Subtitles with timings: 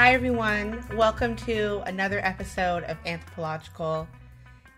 [0.00, 0.84] Hi, everyone.
[0.94, 4.06] Welcome to another episode of Anthropological.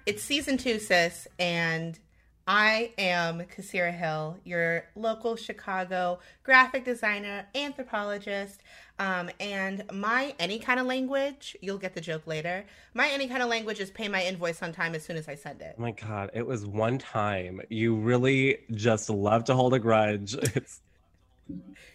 [0.07, 1.99] It's season two, sis, and
[2.47, 8.63] I am Kasira Hill, your local Chicago graphic designer, anthropologist,
[8.99, 12.65] um, and my any kind of language, you'll get the joke later.
[12.95, 15.35] My any kind of language is pay my invoice on time as soon as I
[15.35, 15.75] send it.
[15.77, 17.61] Oh my God, it was one time.
[17.69, 20.35] You really just love to hold a grudge.
[20.57, 20.81] It's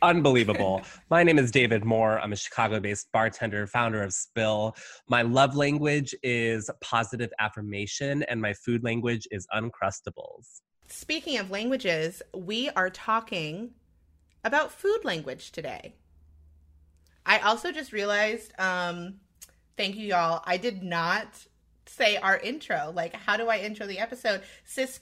[0.01, 0.81] unbelievable.
[1.09, 2.19] My name is David Moore.
[2.19, 4.75] I'm a Chicago based bartender, founder of Spill.
[5.07, 10.61] My love language is positive affirmation, and my food language is Uncrustables.
[10.87, 13.71] Speaking of languages, we are talking
[14.43, 15.95] about food language today.
[17.25, 19.15] I also just realized, um,
[19.77, 20.43] thank you, y'all.
[20.45, 21.47] I did not
[21.87, 22.91] say our intro.
[22.93, 24.41] Like, how do I intro the episode?
[24.63, 24.99] Sis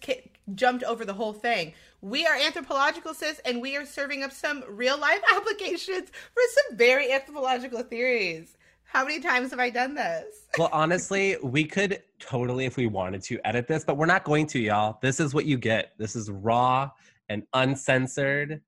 [0.55, 1.73] jumped over the whole thing.
[2.03, 6.77] We are anthropological, sis, and we are serving up some real life applications for some
[6.77, 8.57] very anthropological theories.
[8.83, 10.25] How many times have I done this?
[10.59, 14.47] Well, honestly, we could totally, if we wanted to, edit this, but we're not going
[14.47, 14.99] to, y'all.
[15.01, 15.93] This is what you get.
[15.97, 16.91] This is raw
[17.29, 18.61] and uncensored.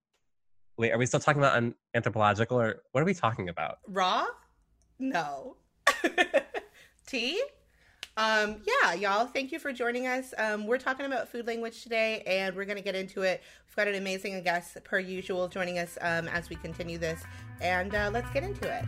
[0.77, 3.79] Wait, are we still talking about un- anthropological or what are we talking about?
[3.85, 4.25] Raw?
[4.97, 5.57] No.
[7.05, 7.43] Tea?
[8.17, 10.33] Um, yeah, y'all, thank you for joining us.
[10.37, 13.41] Um, we're talking about food language today, and we're going to get into it.
[13.67, 17.21] We've got an amazing guest, per usual, joining us um, as we continue this.
[17.59, 18.85] And uh, let's get into it.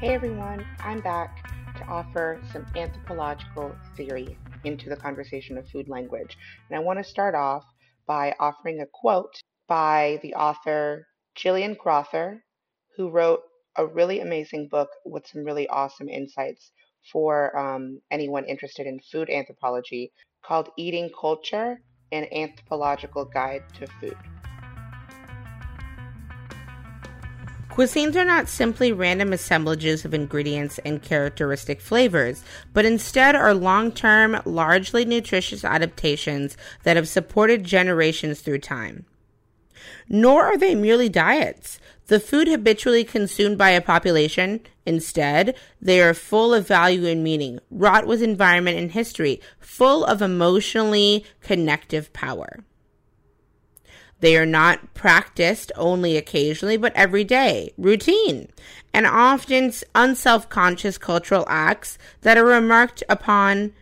[0.00, 6.36] Hey, everyone, I'm back to offer some anthropological theory into the conversation of food language.
[6.68, 7.64] And I want to start off
[8.06, 12.44] by offering a quote by the author Gillian Crowther,
[12.98, 13.40] who wrote
[13.76, 16.72] a really amazing book with some really awesome insights
[17.10, 20.12] for um, anyone interested in food anthropology
[20.44, 21.80] called Eating Culture
[22.12, 24.16] An Anthropological Guide to Food.
[27.70, 32.44] Cuisines are not simply random assemblages of ingredients and characteristic flavors,
[32.74, 39.06] but instead are long term, largely nutritious adaptations that have supported generations through time.
[40.06, 41.80] Nor are they merely diets.
[42.08, 47.60] The food habitually consumed by a population, instead, they are full of value and meaning,
[47.70, 52.64] wrought with environment and history, full of emotionally connective power.
[54.22, 58.48] They are not practiced only occasionally, but every day, routine,
[58.94, 63.72] and often unself conscious cultural acts that are remarked upon,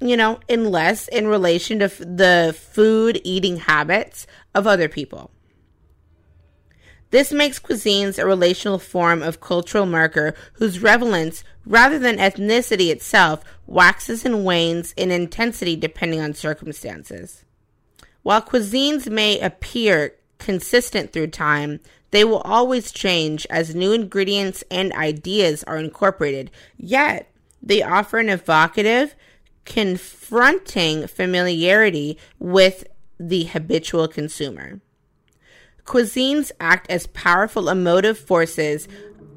[0.00, 5.32] you know, unless in relation to the food eating habits of other people.
[7.10, 13.44] This makes cuisines a relational form of cultural marker whose relevance, rather than ethnicity itself,
[13.66, 17.44] waxes and wanes in intensity depending on circumstances.
[18.22, 21.80] While cuisines may appear consistent through time,
[22.10, 27.30] they will always change as new ingredients and ideas are incorporated, yet,
[27.62, 29.14] they offer an evocative,
[29.64, 32.86] confronting familiarity with
[33.18, 34.80] the habitual consumer.
[35.86, 38.88] Cuisines act as powerful emotive forces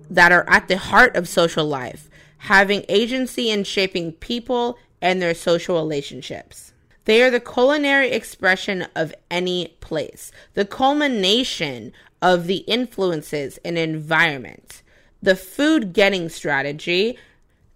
[0.10, 5.36] that are at the heart of social life, having agency in shaping people and their
[5.36, 6.74] social relationships.
[7.06, 14.82] They are the culinary expression of any place, the culmination of the influences and environment,
[15.22, 17.18] the food getting strategy,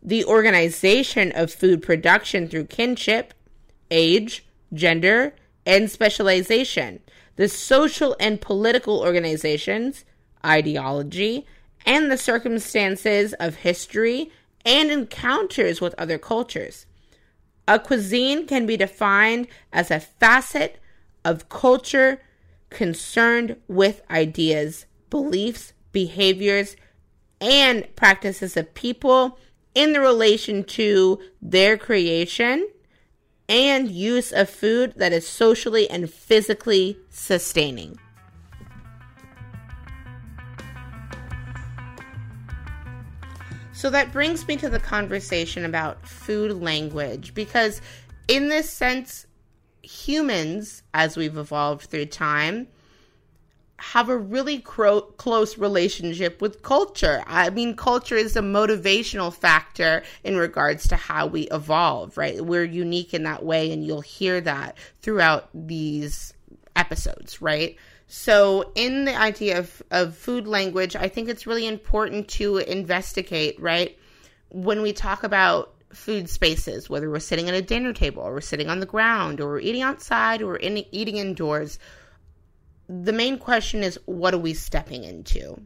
[0.01, 3.33] the organization of food production through kinship,
[3.89, 5.33] age, gender,
[5.66, 7.00] and specialization,
[7.35, 10.05] the social and political organizations,
[10.45, 11.45] ideology,
[11.85, 14.31] and the circumstances of history
[14.66, 16.85] and encounters with other cultures.
[17.67, 20.79] A cuisine can be defined as a facet
[21.23, 22.21] of culture
[22.69, 26.75] concerned with ideas, beliefs, behaviors,
[27.39, 29.38] and practices of people
[29.75, 32.67] in the relation to their creation
[33.49, 38.00] and use of food that is socially and physically sustaining.
[43.73, 47.81] So that brings me to the conversation about food language because,
[48.29, 49.27] in this sense,
[49.81, 52.68] humans, as we've evolved through time,
[53.79, 57.23] have a really cro- close relationship with culture.
[57.27, 62.43] I mean, culture is a motivational factor in regards to how we evolve, right?
[62.43, 66.33] We're unique in that way, and you'll hear that throughout these
[66.75, 67.75] episodes, right?
[68.07, 73.59] So, in the idea of, of food language, I think it's really important to investigate,
[73.59, 73.97] right?
[74.49, 78.41] When we talk about food spaces, whether we're sitting at a dinner table or we're
[78.41, 81.79] sitting on the ground or we're eating outside or we're in, eating indoors,
[82.88, 85.59] the main question is what are we stepping into?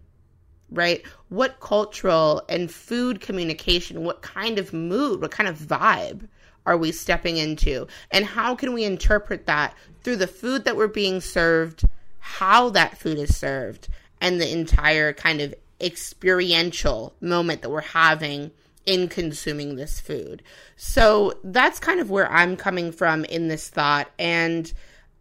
[0.72, 1.02] right?
[1.30, 6.28] What cultural and food communication, what kind of mood, what kind of vibe
[6.66, 7.88] are we stepping into?
[8.12, 9.74] And how can we interpret that
[10.04, 11.86] through the food that we're being served,
[12.19, 13.88] how that food is served,
[14.19, 18.52] and the entire kind of experiential moment that we're having
[18.86, 20.42] in consuming this food.
[20.75, 24.10] So that's kind of where I'm coming from in this thought.
[24.18, 24.72] And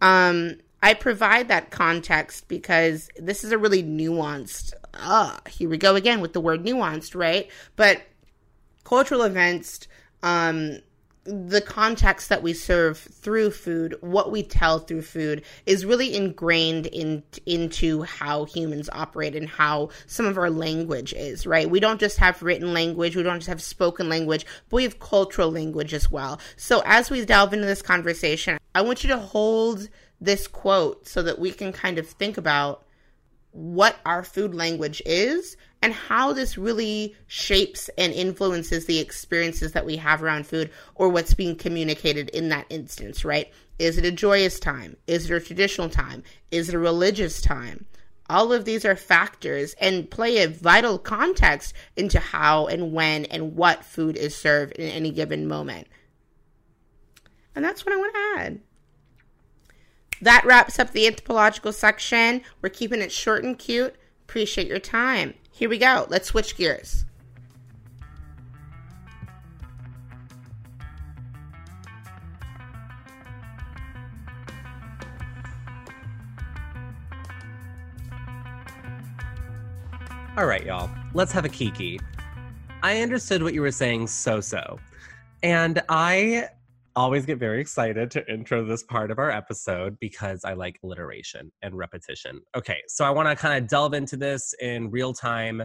[0.00, 5.96] um, I provide that context because this is a really nuanced, uh, here we go
[5.96, 7.50] again with the word nuanced, right?
[7.76, 8.02] But
[8.84, 9.88] cultural events,
[10.22, 10.80] um,
[11.26, 16.86] the context that we serve through food, what we tell through food, is really ingrained
[16.86, 21.46] in into how humans operate and how some of our language is.
[21.46, 21.68] Right?
[21.68, 25.00] We don't just have written language, we don't just have spoken language, but we have
[25.00, 26.40] cultural language as well.
[26.56, 29.88] So as we delve into this conversation, I want you to hold
[30.20, 32.84] this quote so that we can kind of think about
[33.52, 39.86] what our food language is and how this really shapes and influences the experiences that
[39.86, 43.50] we have around food or what's being communicated in that instance, right?
[43.78, 44.96] Is it a joyous time?
[45.06, 46.22] Is it a traditional time?
[46.50, 47.86] Is it a religious time?
[48.28, 53.54] All of these are factors and play a vital context into how and when and
[53.54, 55.86] what food is served in any given moment.
[57.54, 58.60] And that's what I want to add
[60.22, 62.42] that wraps up the anthropological section.
[62.62, 63.94] We're keeping it short and cute.
[64.24, 65.34] Appreciate your time.
[65.50, 66.06] Here we go.
[66.08, 67.04] Let's switch gears.
[80.36, 80.90] All right, y'all.
[81.14, 81.98] Let's have a kiki.
[82.82, 84.78] I understood what you were saying so so.
[85.42, 86.48] And I
[86.96, 91.52] always get very excited to intro this part of our episode because I like alliteration
[91.62, 92.40] and repetition.
[92.56, 95.62] Okay, so I want to kind of delve into this in real time,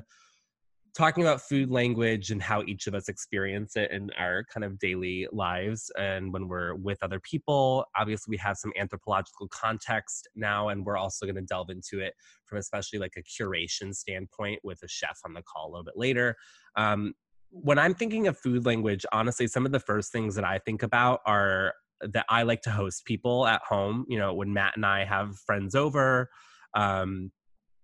[0.95, 4.77] talking about food language and how each of us experience it in our kind of
[4.77, 7.85] daily lives and when we're with other people.
[7.95, 12.13] Obviously, we have some anthropological context now, and we're also going to delve into it
[12.45, 15.95] from especially like a curation standpoint with a chef on the call a little bit
[15.95, 16.35] later.
[16.75, 17.13] Um,
[17.51, 20.83] when I'm thinking of food language, honestly, some of the first things that I think
[20.83, 24.05] about are that I like to host people at home.
[24.07, 26.29] You know, when Matt and I have friends over,
[26.73, 27.31] um,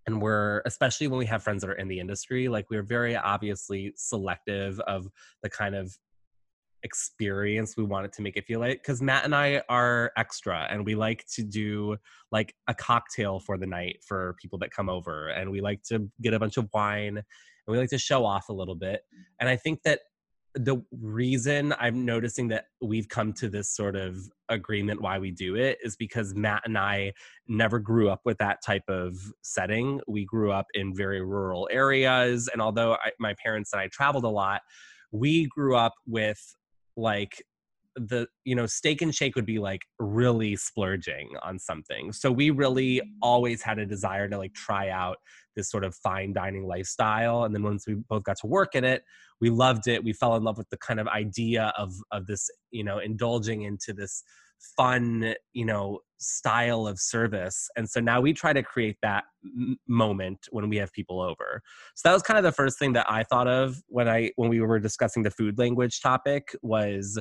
[0.05, 3.15] and we're especially when we have friends that are in the industry, like we're very
[3.15, 5.07] obviously selective of
[5.43, 5.95] the kind of
[6.83, 10.67] experience we want it to make it feel like because matt and i are extra
[10.69, 11.97] and we like to do
[12.31, 16.07] like a cocktail for the night for people that come over and we like to
[16.21, 17.23] get a bunch of wine
[17.67, 19.01] and we like to show off a little bit.
[19.39, 19.99] And I think that
[20.55, 24.17] the reason I'm noticing that we've come to this sort of
[24.49, 27.13] agreement why we do it is because Matt and I
[27.47, 30.01] never grew up with that type of setting.
[30.07, 32.49] We grew up in very rural areas.
[32.51, 34.61] And although I, my parents and I traveled a lot,
[35.11, 36.39] we grew up with
[36.95, 37.43] like
[37.97, 42.13] the you know steak and shake would be like really splurging on something.
[42.13, 43.01] So we really mm.
[43.21, 45.17] always had a desire to like try out
[45.55, 48.83] this sort of fine dining lifestyle and then once we both got to work in
[48.83, 49.03] it
[49.39, 50.03] we loved it.
[50.03, 53.63] We fell in love with the kind of idea of of this you know indulging
[53.63, 54.23] into this
[54.75, 59.77] fun you know style of service and so now we try to create that m-
[59.87, 61.61] moment when we have people over.
[61.95, 64.49] So that was kind of the first thing that i thought of when i when
[64.49, 67.19] we were discussing the food language topic was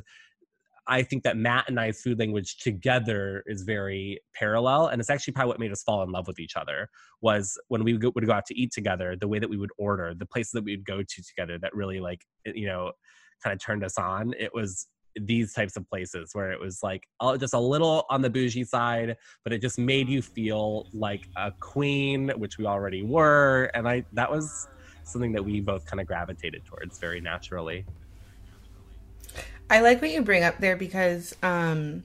[0.88, 5.32] I think that Matt and I's food language together is very parallel, and it's actually
[5.32, 6.88] probably what made us fall in love with each other.
[7.20, 9.56] Was when we would go, would go out to eat together, the way that we
[9.56, 12.92] would order, the places that we would go to together, that really like you know,
[13.42, 14.34] kind of turned us on.
[14.38, 14.86] It was
[15.18, 17.06] these types of places where it was like
[17.38, 21.50] just a little on the bougie side, but it just made you feel like a
[21.58, 24.68] queen, which we already were, and I that was
[25.04, 27.86] something that we both kind of gravitated towards very naturally.
[29.68, 32.04] I like what you bring up there because um,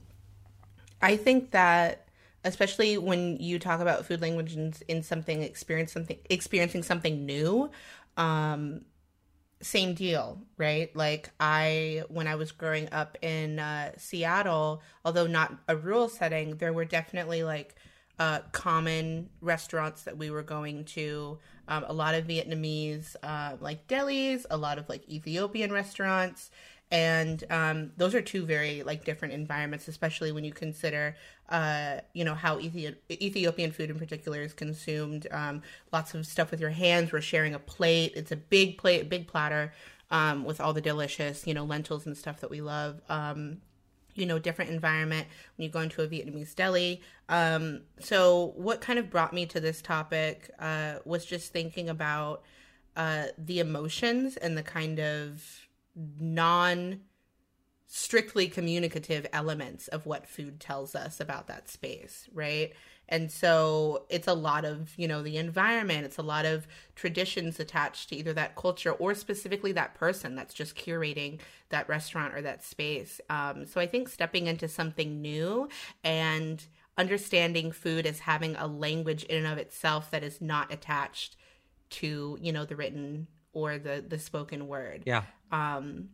[1.00, 2.08] I think that
[2.44, 7.70] especially when you talk about food language in, in something experience something experiencing something new
[8.16, 8.84] um,
[9.60, 10.94] same deal right?
[10.96, 16.56] Like i when i was growing up in uh, seattle although not a rural setting
[16.56, 17.76] there were definitely like
[18.18, 21.38] uh, common restaurants that we were going to.
[21.66, 26.50] Um, a lot of vietnamese uh, like delis a lot of like ethiopian restaurants
[26.92, 31.16] and um, those are two very like different environments especially when you consider
[31.48, 35.26] uh, you know how Ethi- ethiopian food in particular is consumed.
[35.30, 38.12] Um, lots of stuff with your hands we're sharing a plate.
[38.14, 39.72] It's a big plate big platter
[40.10, 43.00] um, with all the delicious you know lentils and stuff that we love.
[43.08, 43.58] Um,
[44.14, 47.00] you know different environment when you go into a vietnamese deli.
[47.28, 52.42] Um, so what kind of brought me to this topic uh, was just thinking about
[52.96, 55.42] uh, the emotions and the kind of
[55.94, 57.00] non
[57.94, 62.72] strictly communicative elements of what food tells us about that space, right?
[63.06, 67.60] And so it's a lot of, you know, the environment, it's a lot of traditions
[67.60, 72.40] attached to either that culture or specifically that person that's just curating that restaurant or
[72.40, 73.20] that space.
[73.28, 75.68] Um, so I think stepping into something new
[76.02, 76.64] and
[76.96, 81.36] understanding food as having a language in and of itself that is not attached
[81.90, 85.02] to, you know, the written or the the spoken word.
[85.06, 85.24] Yeah.
[85.50, 86.08] Um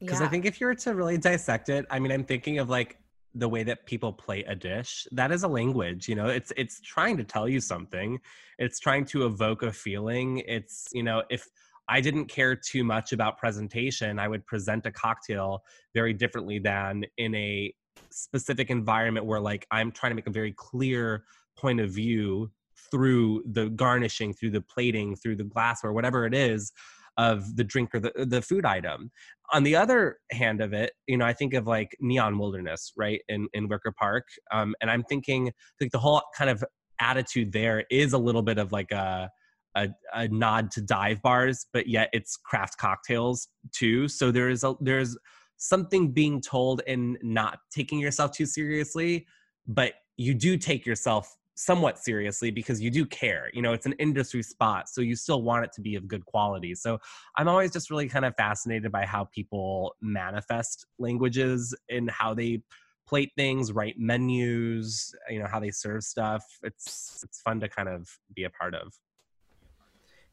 [0.00, 0.26] because yeah.
[0.26, 2.96] I think if you were to really dissect it, I mean, I'm thinking of like
[3.34, 5.06] the way that people play a dish.
[5.12, 6.26] That is a language, you know.
[6.26, 8.18] It's it's trying to tell you something.
[8.58, 10.38] It's trying to evoke a feeling.
[10.46, 11.46] It's you know, if
[11.88, 15.62] I didn't care too much about presentation, I would present a cocktail
[15.94, 17.74] very differently than in a
[18.10, 21.24] specific environment where like I'm trying to make a very clear
[21.56, 22.50] point of view
[22.90, 26.72] through the garnishing, through the plating, through the glassware, whatever it is
[27.16, 29.10] of the drink or the, the food item.
[29.52, 33.20] On the other hand of it, you know, I think of like Neon Wilderness, right,
[33.28, 34.24] in, in Wicker Park.
[34.52, 36.64] Um, and I'm thinking like the whole kind of
[37.00, 39.28] attitude there is a little bit of like a,
[39.74, 44.08] a, a nod to dive bars, but yet it's craft cocktails too.
[44.08, 45.16] So there is a there's
[45.56, 49.26] something being told and not taking yourself too seriously,
[49.66, 53.50] but you do take yourself somewhat seriously because you do care.
[53.52, 56.24] You know, it's an industry spot, so you still want it to be of good
[56.24, 56.74] quality.
[56.74, 56.98] So
[57.36, 62.62] I'm always just really kind of fascinated by how people manifest languages and how they
[63.06, 66.44] plate things, write menus, you know, how they serve stuff.
[66.62, 68.94] It's it's fun to kind of be a part of.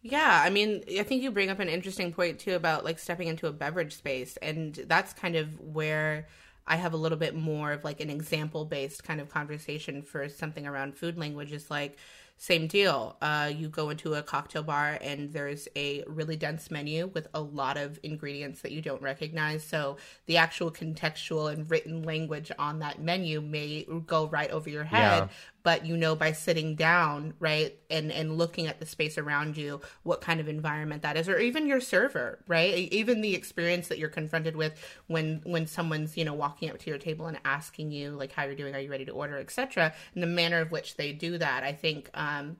[0.01, 3.27] Yeah, I mean, I think you bring up an interesting point too about like stepping
[3.27, 6.27] into a beverage space and that's kind of where
[6.67, 10.27] I have a little bit more of like an example based kind of conversation for
[10.29, 11.97] something around food language is like
[12.39, 13.17] same deal.
[13.19, 17.41] Uh, you go into a cocktail bar and there's a really dense menu with a
[17.41, 19.63] lot of ingredients that you don't recognize.
[19.63, 19.97] So
[20.27, 25.23] the actual contextual and written language on that menu may go right over your head.
[25.23, 25.27] Yeah
[25.67, 29.81] but you know by sitting down right and and looking at the space around you
[30.03, 32.73] what kind of environment that is or even your server right?
[32.93, 36.89] Even the experience that you're confronted with when when someone's you know walking up to
[36.89, 38.73] your table and asking you like how you're doing?
[38.73, 39.37] Are you ready to order?
[39.39, 42.55] etc and the manner of which they do that i think um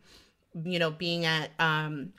[0.66, 2.12] you know being at um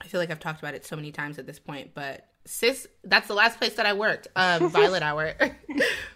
[0.00, 2.86] I feel like I've talked about it so many times at this point, but sis
[3.04, 5.34] that's the last place that i worked um violet hour.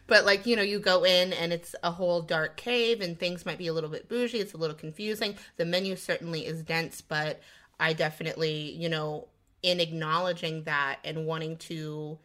[0.09, 3.47] But like you know you go in and it's a whole dark cave and things
[3.47, 5.37] might be a little bit bougie it's a little confusing.
[5.57, 7.41] The menu certainly is dense but
[7.81, 9.29] i definitely you know
[9.63, 12.19] in acknowledging that and wanting to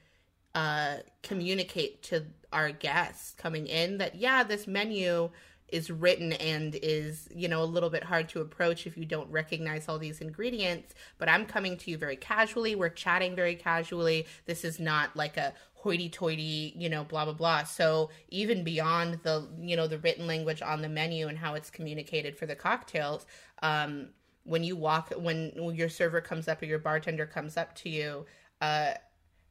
[0.53, 5.29] uh communicate to our guests coming in that yeah this menu
[5.69, 9.29] is written and is you know a little bit hard to approach if you don't
[9.29, 12.75] recognize all these ingredients but i'm coming to you very casually.
[12.75, 14.27] We're chatting very casually.
[14.45, 17.63] This is not like a hoity-toity you know blah blah blah.
[17.63, 21.69] So even beyond the you know the written language on the menu and how it's
[21.69, 23.25] communicated for the cocktails
[23.61, 24.09] um
[24.43, 28.25] when you walk when, your server comes up or your bartender comes up to you
[28.61, 28.93] uh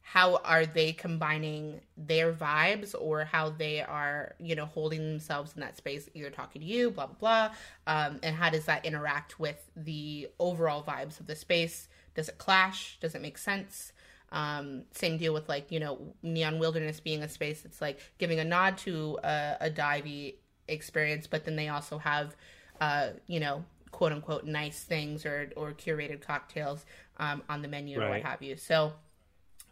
[0.08, 5.60] how are they combining their vibes or how they are you know holding themselves in
[5.60, 7.54] that space either talking to you blah blah blah.
[7.88, 11.88] Um, and how does that interact with the overall vibes of the space?
[12.14, 12.98] Does it clash?
[13.00, 13.92] Does it make sense?
[14.30, 18.38] Um, same deal with like you know neon wilderness being a space that's like giving
[18.38, 20.36] a nod to a, a divey
[20.68, 22.36] experience but then they also have
[22.80, 26.84] uh, you know quote unquote nice things or or curated cocktails
[27.18, 28.06] um, on the menu right.
[28.06, 28.56] or what have you.
[28.56, 28.92] So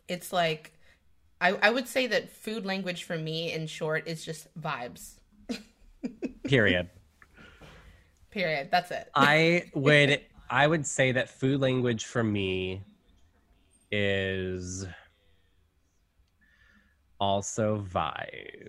[0.09, 0.73] it's like
[1.41, 5.15] I, I would say that food language for me in short is just vibes.
[6.45, 6.89] Period.
[8.31, 8.69] Period.
[8.71, 9.11] That's it.
[9.15, 10.21] I would
[10.51, 12.83] i would say that food language for me
[13.91, 14.87] is
[17.19, 18.69] also vibe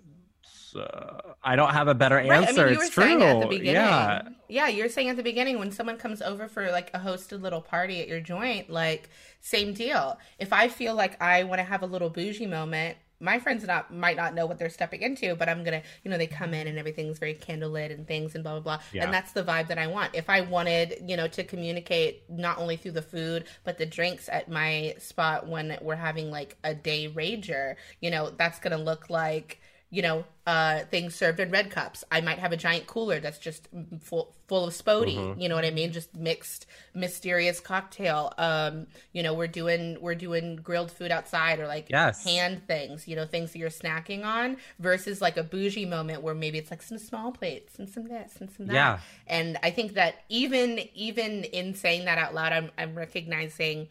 [0.76, 2.66] uh, I don't have a better answer.
[2.66, 2.68] Right.
[2.68, 3.24] I mean, it's true.
[3.24, 6.72] At the beginning, yeah, yeah, you're saying at the beginning when someone comes over for
[6.72, 9.10] like a hosted little party at your joint, like
[9.42, 10.18] same deal.
[10.40, 13.94] If I feel like I want to have a little bougie moment, my friends not
[13.94, 16.68] might not know what they're stepping into, but I'm gonna, you know, they come in
[16.68, 19.04] and everything's very candlelit and things and blah blah blah, yeah.
[19.04, 20.14] and that's the vibe that I want.
[20.14, 24.30] If I wanted, you know, to communicate not only through the food but the drinks
[24.30, 29.10] at my spot when we're having like a day rager, you know, that's gonna look
[29.10, 32.04] like you know, uh, things served in red cups.
[32.12, 33.68] I might have a giant cooler that's just
[34.02, 35.16] full full of Spody.
[35.16, 35.40] Mm-hmm.
[35.40, 35.92] You know what I mean?
[35.92, 38.34] Just mixed mysterious cocktail.
[38.38, 42.24] Um, you know, we're doing we're doing grilled food outside or like yes.
[42.24, 43.08] hand things.
[43.08, 46.72] You know, things that you're snacking on versus like a bougie moment where maybe it's
[46.72, 48.74] like some small plates and some this and some that.
[48.74, 49.00] Yeah.
[49.28, 53.88] And I think that even even in saying that out loud, I'm I'm recognizing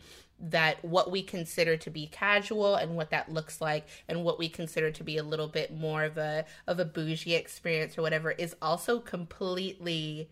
[0.50, 4.48] that what we consider to be casual and what that looks like and what we
[4.48, 8.30] consider to be a little bit more of a of a bougie experience or whatever
[8.32, 10.28] is also completely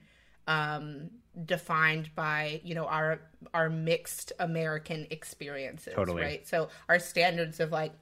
[0.46, 1.08] um
[1.46, 3.20] defined by you know our
[3.54, 6.20] our mixed american experiences Totally.
[6.20, 7.92] right so our standards of like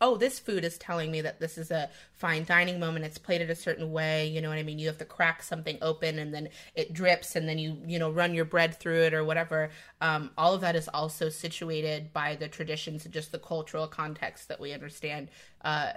[0.00, 3.04] oh, this food is telling me that this is a fine dining moment.
[3.04, 4.28] It's plated a certain way.
[4.28, 4.78] You know what I mean?
[4.78, 8.10] You have to crack something open and then it drips and then you, you know,
[8.10, 9.70] run your bread through it or whatever.
[10.00, 14.48] Um, all of that is also situated by the traditions and just the cultural context
[14.48, 15.28] that we understand
[15.64, 15.92] uh,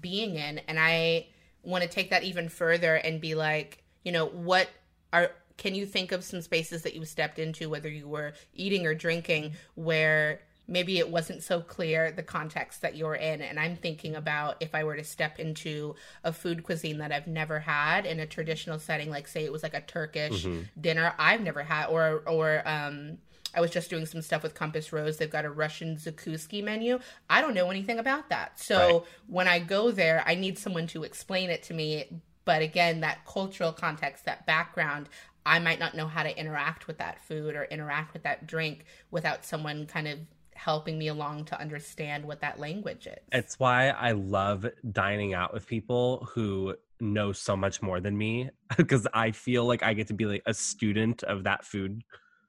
[0.00, 0.58] being in.
[0.68, 1.28] And I
[1.62, 4.68] want to take that even further and be like, you know, what
[5.12, 8.86] are, can you think of some spaces that you stepped into, whether you were eating
[8.86, 13.76] or drinking, where maybe it wasn't so clear the context that you're in and i'm
[13.76, 15.94] thinking about if i were to step into
[16.24, 19.62] a food cuisine that i've never had in a traditional setting like say it was
[19.62, 20.80] like a turkish Mm-hmm.
[20.80, 23.18] dinner i've never had or or um
[23.54, 25.16] I was just doing some stuff with Compass Rose.
[25.16, 26.98] They've got a Russian Zakuski menu.
[27.30, 28.60] I don't know anything about that.
[28.60, 29.02] So Right.
[29.28, 32.20] when I go there, I need someone to explain it to me.
[32.44, 35.08] But again, that cultural context, that background,
[35.46, 38.84] I might not know how to interact with that food or interact with that drink
[39.10, 40.18] without someone kind of
[40.56, 43.18] helping me along to understand what that language is.
[43.32, 48.50] It's why I love dining out with people who know so much more than me
[48.76, 52.02] because I feel like I get to be like a student of that food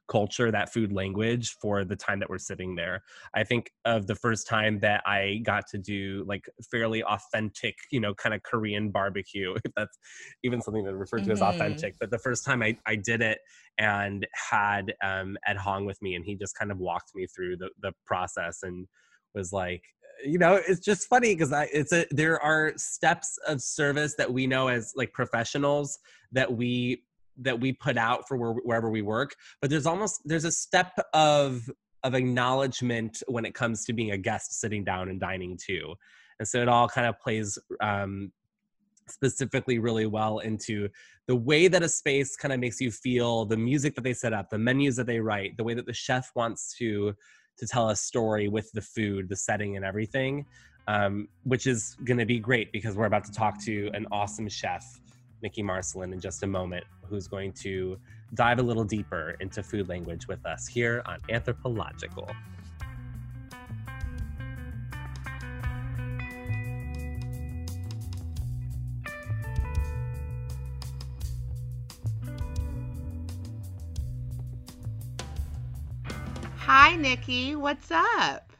[0.07, 3.03] culture, that food language for the time that we're sitting there.
[3.33, 7.99] I think of the first time that I got to do like fairly authentic, you
[7.99, 9.97] know, kind of Korean barbecue, if that's
[10.43, 11.49] even something to refer to as Mhm.
[11.49, 11.95] authentic.
[11.99, 13.39] But the first time I, I did it
[13.77, 17.57] and had um, Ed Hong with me, and he just kind of walked me through
[17.57, 18.87] the, the process and
[19.33, 19.83] was like,
[20.25, 24.33] you know, it's just funny because I it's a there are steps of service that
[24.33, 25.99] we know as like professionals
[26.31, 27.03] that we
[27.39, 30.97] that we put out for where, wherever we work, but there's almost there's a step
[31.13, 31.69] of
[32.03, 35.95] of acknowledgement when it comes to being a guest sitting down and dining too,
[36.39, 38.31] and so it all kind of plays um,
[39.09, 40.89] specifically really well into
[41.27, 44.33] the way that a space kind of makes you feel, the music that they set
[44.33, 47.13] up, the menus that they write, the way that the chef wants to
[47.57, 50.45] to tell a story with the food, the setting, and everything,
[50.87, 54.47] um, which is going to be great because we're about to talk to an awesome
[54.47, 54.83] chef,
[55.41, 57.97] Nikki Marcelin, in just a moment, who's going to
[58.33, 62.29] dive a little deeper into food language with us here on Anthropological.
[76.57, 77.55] Hi, Nikki.
[77.55, 78.51] What's up?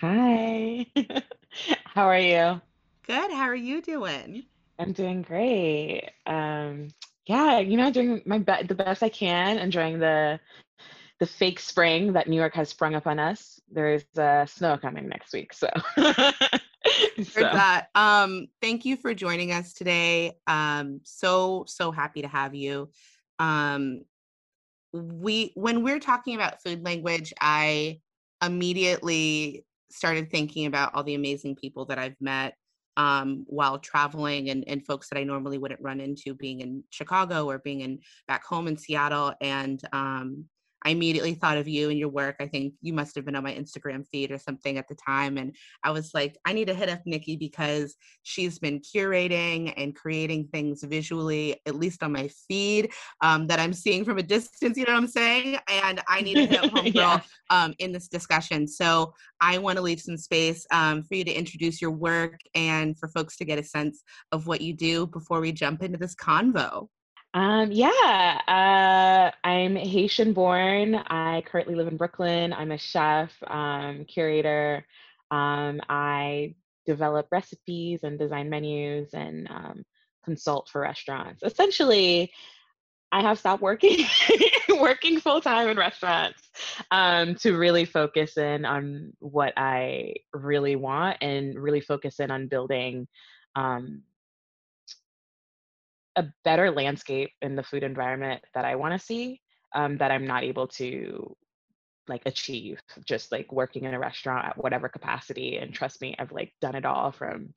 [0.00, 0.86] Hi.
[1.84, 2.60] How are you?
[3.06, 3.30] Good.
[3.32, 4.44] How are you doing?
[4.78, 6.10] I'm doing great.
[6.26, 6.88] Um,
[7.26, 10.38] yeah, you know, doing my be- the best I can, enjoying the
[11.18, 13.58] the fake spring that New York has sprung upon us.
[13.70, 15.68] There is uh, snow coming next week, so.
[15.96, 17.88] Heard so that.
[17.94, 20.36] Um, thank you for joining us today.
[20.46, 22.90] Um, so so happy to have you.
[23.38, 24.02] Um,
[24.92, 28.00] we when we're talking about food language, I
[28.44, 32.56] immediately started thinking about all the amazing people that I've met
[32.96, 37.48] um, while traveling and, and folks that I normally wouldn't run into being in Chicago
[37.48, 39.34] or being in back home in Seattle.
[39.40, 40.46] And um,
[40.84, 42.36] I immediately thought of you and your work.
[42.40, 45.38] I think you must have been on my Instagram feed or something at the time.
[45.38, 49.94] And I was like, I need to hit up Nikki because she's been curating and
[49.94, 54.76] creating things visually, at least on my feed, um, that I'm seeing from a distance.
[54.76, 55.58] You know what I'm saying?
[55.68, 57.20] And I need to hit up Homegirl Yeah.
[57.50, 58.66] um, in this discussion.
[58.68, 62.98] So I want to leave some space um, for you to introduce your work and
[62.98, 66.14] for folks to get a sense of what you do before we jump into this
[66.14, 66.88] convo.
[67.36, 70.94] Um, yeah, uh, I'm Haitian born.
[70.94, 72.54] I currently live in Brooklyn.
[72.54, 74.86] I'm a chef, um, curator.
[75.30, 76.54] Um, I
[76.86, 79.84] develop recipes and design menus and um,
[80.24, 81.42] consult for restaurants.
[81.42, 82.32] Essentially,
[83.12, 84.06] I have stopped working
[84.80, 86.40] working full time in restaurants
[86.90, 92.48] um, to really focus in on what I really want and really focus in on
[92.48, 93.06] building
[93.56, 94.04] um,
[96.16, 99.40] a better landscape in the food environment that I want to see
[99.74, 101.36] um, that I'm not able to
[102.08, 106.32] like achieve just like working in a restaurant at whatever capacity and trust me I've
[106.32, 107.52] like done it all from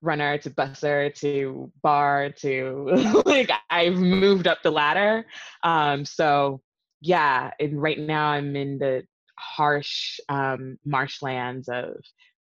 [0.00, 5.24] runner to busser to bar to like I've moved up the ladder
[5.62, 6.60] um so
[7.00, 9.04] yeah and right now I'm in the
[9.38, 11.94] harsh um marshlands of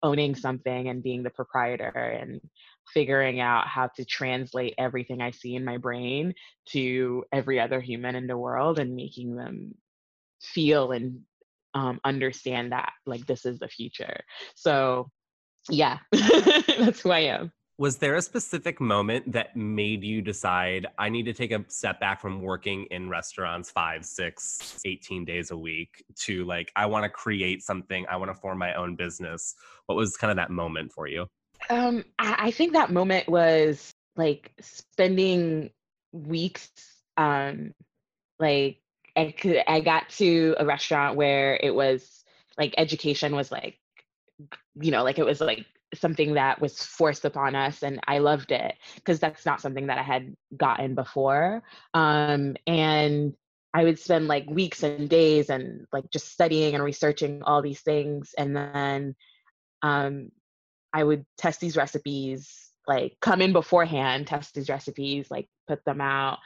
[0.02, 2.40] owning something and being the proprietor and
[2.94, 6.32] figuring out how to translate everything I see in my brain
[6.68, 9.74] to every other human in the world and making them
[10.40, 11.20] feel and
[11.74, 14.20] um, understand that like this is the future.
[14.54, 15.10] So
[15.68, 17.52] yeah, that's who I am.
[17.76, 21.98] Was there a specific moment that made you decide I need to take a step
[21.98, 27.02] back from working in restaurants five, six, 18 days a week to like, I want
[27.02, 29.56] to create something, I want to form my own business?
[29.86, 31.26] What was kind of that moment for you?
[31.70, 35.70] Um, I, I think that moment was like spending
[36.12, 36.70] weeks,
[37.16, 37.72] um,
[38.38, 38.80] like
[39.16, 42.24] I could, I got to a restaurant where it was
[42.58, 43.78] like education was like,
[44.74, 48.52] you know, like it was like something that was forced upon us and I loved
[48.52, 51.62] it because that's not something that I had gotten before.
[51.92, 53.34] Um, and
[53.72, 57.80] I would spend like weeks and days and like just studying and researching all these
[57.80, 58.34] things.
[58.36, 59.16] And then
[59.82, 60.30] um,
[60.94, 66.00] I would test these recipes, like come in beforehand, test these recipes, like put them
[66.00, 66.38] out,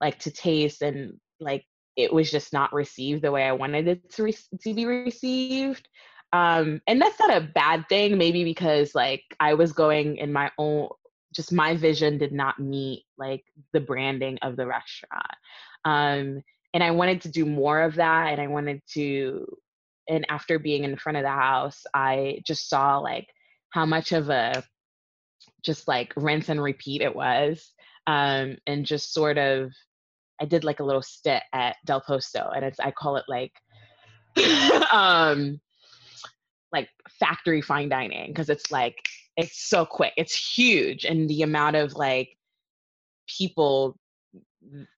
[0.00, 1.64] like to taste, and like
[1.96, 5.88] it was just not received the way I wanted it to, re- to be received.
[6.32, 10.50] Um, and that's not a bad thing, maybe because like I was going in my
[10.58, 10.88] own,
[11.32, 15.34] just my vision did not meet like the branding of the restaurant.
[15.84, 16.42] Um,
[16.74, 19.46] and I wanted to do more of that, and I wanted to.
[20.08, 23.28] And after being in front of the house, I just saw like
[23.74, 24.62] how much of a
[25.64, 27.72] just like rinse and repeat it was
[28.06, 29.72] um, and just sort of
[30.40, 33.52] i did like a little stint at del posto and it's i call it like
[34.92, 35.60] um
[36.72, 38.96] like factory fine dining because it's like
[39.36, 42.28] it's so quick it's huge and the amount of like
[43.26, 43.96] people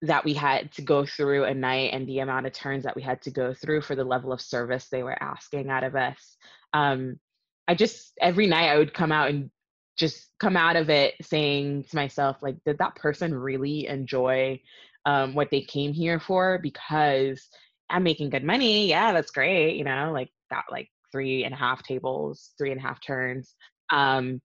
[0.03, 3.03] that we had to go through a night and the amount of turns that we
[3.03, 6.37] had to go through for the level of service they were asking out of us
[6.75, 7.19] um,
[7.69, 9.51] I just every night I would come out and
[9.97, 14.61] just come out of it saying to myself like did that person really enjoy
[15.07, 16.59] um, what they came here for?
[16.63, 17.49] Because
[17.89, 18.89] i'm making good money.
[18.89, 22.81] Yeah that's great you know like got like three and a half tables three and
[22.81, 23.55] a half turns.
[23.91, 24.41] Um,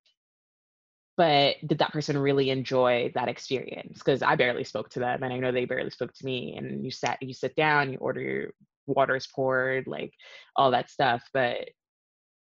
[1.17, 3.99] but did that person really enjoy that experience?
[3.99, 6.55] Because i barely spoke to them and i know they barely spoke to me.
[6.57, 8.51] And you sat you sit down you order your
[8.87, 10.13] water's poured like
[10.55, 11.23] all that stuff.
[11.33, 11.69] But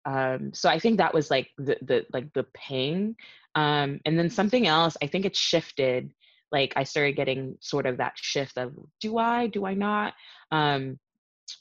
[0.05, 3.15] um, so I think that was like the the like the ping.
[3.53, 6.13] Um, and then something else, I think it shifted.
[6.51, 10.13] Like I started getting sort of that shift of do I, do I not?
[10.51, 10.99] Um,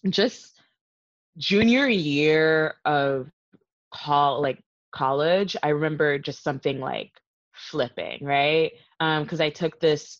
[0.09, 0.59] just
[1.37, 3.29] junior year of
[3.93, 7.13] call like college, I remember just something like
[7.53, 8.73] flipping, right?
[8.99, 10.19] Um, because I took this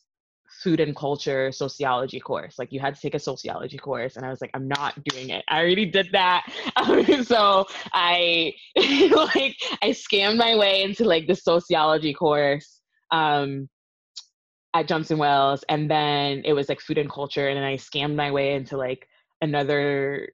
[0.63, 2.59] food and culture sociology course.
[2.59, 5.31] Like you had to take a sociology course, and I was like, I'm not doing
[5.31, 5.45] it.
[5.49, 6.45] I already did that.
[6.77, 13.69] Um, so I like I scammed my way into like the sociology course um,
[14.75, 18.15] at Johnson Wales, and then it was like food and culture, and then I scammed
[18.15, 19.07] my way into like
[19.41, 20.29] another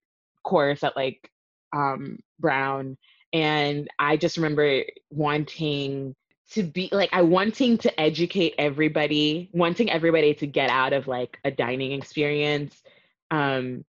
[0.45, 1.31] course at like
[1.75, 2.97] um, Brown,
[3.33, 6.15] and I just remember wanting
[6.53, 11.39] to be like I wanting to educate everybody, wanting everybody to get out of like
[11.45, 12.83] a dining experience
[13.31, 13.85] um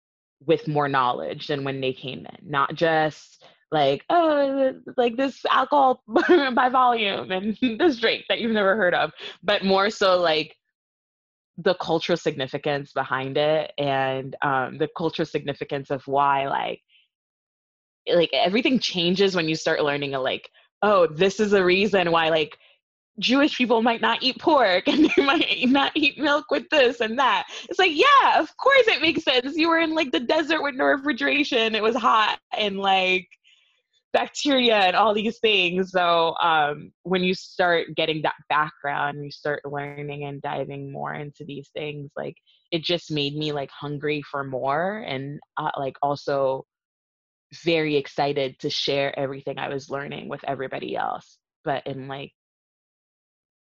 [0.45, 2.49] with more knowledge than when they came in.
[2.49, 8.75] Not just like, oh, like this alcohol by volume and this drink that you've never
[8.75, 9.11] heard of,
[9.43, 10.55] but more so like
[11.57, 16.81] the cultural significance behind it and um, the cultural significance of why like
[18.13, 20.49] like everything changes when you start learning a like
[20.81, 22.57] oh, this is a reason why like
[23.19, 27.17] Jewish people might not eat pork and they might not eat milk with this and
[27.19, 27.47] that.
[27.69, 29.55] It's like, yeah, of course it makes sense.
[29.55, 31.75] You were in like the desert with no refrigeration.
[31.75, 33.27] It was hot and like
[34.13, 35.91] bacteria and all these things.
[35.91, 41.43] So um, when you start getting that background, you start learning and diving more into
[41.45, 42.35] these things, like
[42.71, 46.65] it just made me like hungry for more and uh, like also
[47.53, 52.33] very excited to share everything I was learning with everybody else, but in like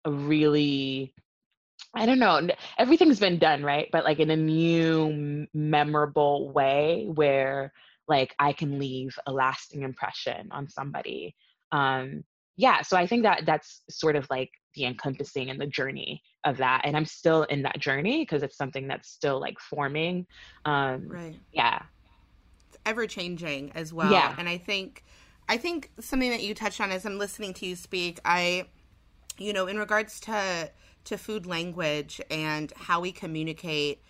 [0.06, 1.14] a really
[1.96, 2.48] I don't know.
[2.78, 3.88] Everything's been done, right?
[3.92, 7.72] But like in a new, memorable way where
[8.08, 11.36] like I can leave a lasting impression on somebody.
[11.72, 12.24] Um,
[12.56, 16.58] yeah, so I think that that's sort of like the encompassing and the journey of
[16.58, 16.82] that.
[16.84, 20.26] And I'm still in that journey because it's something that's still like forming.
[20.66, 21.36] Um, right.
[21.52, 21.80] Yeah
[22.86, 24.12] ever changing as well.
[24.12, 24.36] Yeah.
[24.38, 25.04] And I think
[25.50, 28.66] I think something that you touched on as I'm listening to you speak, I
[29.38, 30.70] you know, in regards to
[31.06, 34.02] to food language and how we communicate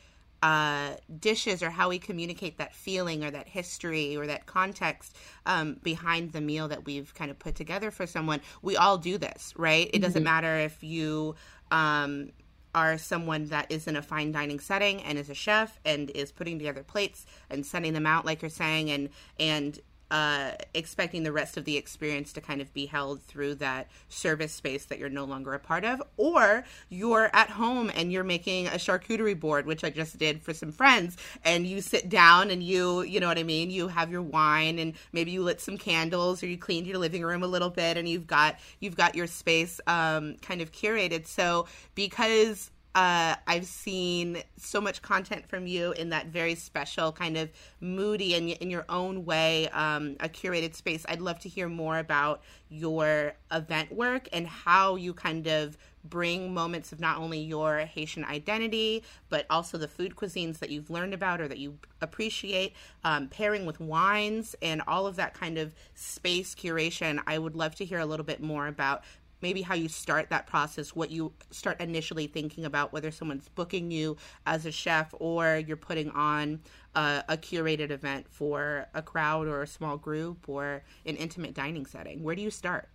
[0.43, 5.77] uh, dishes or how we communicate that feeling or that history or that context um,
[5.81, 8.41] behind the meal that we've kind of put together for someone.
[8.61, 9.87] We all do this, right?
[9.87, 10.01] It mm-hmm.
[10.01, 11.35] doesn't matter if you
[11.71, 12.31] um,
[12.75, 16.31] are someone that is in a fine dining setting and is a chef and is
[16.31, 19.09] putting together plates and sending them out like you're saying and
[19.39, 19.79] and
[20.13, 24.53] uh, expecting the rest of the experience to kind of be held through that service
[24.53, 28.67] space that you're no longer a part of, or you're at home and you're making
[28.67, 32.61] a charcuterie board, which I just did for some friends, and you sit down and
[32.61, 35.79] you, you know what I mean, you have your wine and maybe you lit some
[35.79, 39.15] candles or you cleaned your living room a little bit and you've got you've got
[39.15, 41.25] your space um, kind of curated.
[41.25, 47.37] So because uh, I've seen so much content from you in that very special kind
[47.37, 51.03] of moody and in your own way, um, a curated space.
[51.09, 56.53] I'd love to hear more about your event work and how you kind of bring
[56.53, 61.13] moments of not only your Haitian identity, but also the food cuisines that you've learned
[61.13, 65.73] about or that you appreciate, um, pairing with wines and all of that kind of
[65.95, 67.21] space curation.
[67.25, 69.03] I would love to hear a little bit more about
[69.43, 73.91] maybe how you start that process, what you start initially thinking about, whether someone's booking
[73.91, 74.15] you
[74.47, 76.61] as a chef or you're putting on
[76.95, 81.85] a, a curated event for a crowd or a small group or an intimate dining
[81.85, 82.23] setting.
[82.23, 82.87] Where do you start?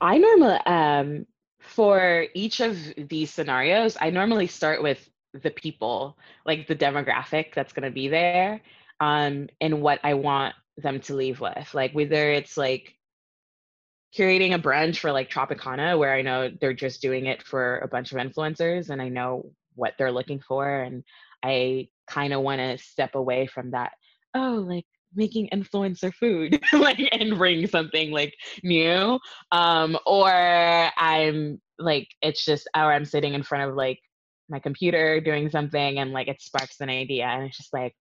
[0.00, 1.26] I normally, um,
[1.60, 7.72] for each of these scenarios, I normally start with the people, like the demographic that's
[7.72, 8.60] going to be there,
[8.98, 11.72] um, and what I want them to leave with.
[11.72, 12.96] Like whether it's like
[14.16, 17.88] curating a brunch for like Tropicana, where I know they're just doing it for a
[17.88, 20.80] bunch of influencers and I know what they're looking for.
[20.80, 21.04] And
[21.42, 23.92] I kind of want to step away from that,
[24.34, 29.18] oh, like making influencer food like and bring something like new
[29.52, 33.98] um or i'm like it's just or i'm sitting in front of like
[34.48, 37.94] my computer doing something and like it sparks an idea and it's just like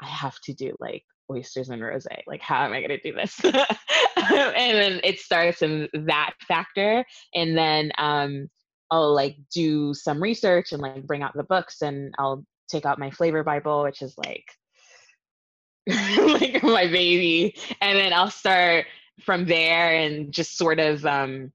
[0.00, 2.06] i have to do like oysters and rose.
[2.26, 3.40] Like how am i going to do this?
[4.16, 8.48] And then it starts in that factor and then um
[8.90, 12.98] i'll like do some research and like bring out the books and i'll take out
[12.98, 14.46] my flavor bible which is like
[15.86, 17.54] like my baby.
[17.82, 18.86] And then i'll start
[19.22, 21.52] from there and just sort of um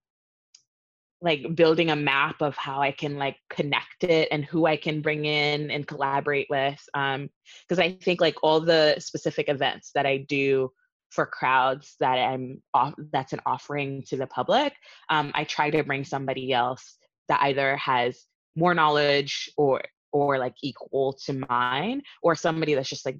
[1.22, 5.02] like building a map of how I can like connect it and who I can
[5.02, 6.82] bring in and collaborate with.
[6.94, 7.30] Um,
[7.68, 10.72] because I think like all the specific events that I do
[11.10, 14.74] for crowds that I'm off that's an offering to the public,
[15.10, 20.56] um, I try to bring somebody else that either has more knowledge or or like
[20.64, 23.20] equal to mine or somebody that's just like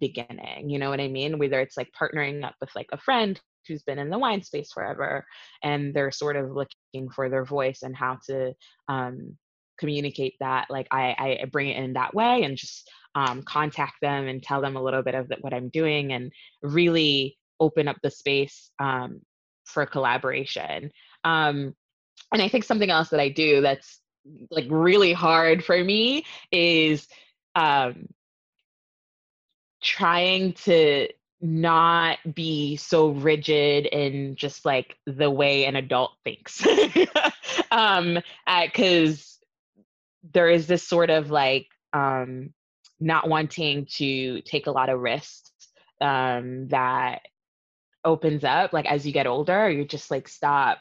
[0.00, 3.40] beginning you know what i mean whether it's like partnering up with like a friend
[3.66, 5.24] who's been in the wine space forever
[5.62, 8.52] and they're sort of looking for their voice and how to
[8.88, 9.36] um,
[9.78, 14.26] communicate that like I, I bring it in that way and just um, contact them
[14.26, 18.10] and tell them a little bit of what i'm doing and really open up the
[18.10, 19.20] space um,
[19.64, 20.90] for collaboration.
[21.24, 21.74] Um,
[22.32, 24.00] and i think something else that i do that's
[24.50, 27.06] like really hard for me is
[27.54, 28.06] um,
[29.82, 31.08] trying to
[31.40, 36.64] not be so rigid in just like the way an adult thinks.
[37.70, 38.18] Um
[38.62, 39.38] because
[40.32, 42.52] there is this sort of like um
[43.00, 45.52] not wanting to take a lot of risks
[46.00, 47.22] um that
[48.04, 50.78] opens up like as you get older you just like stop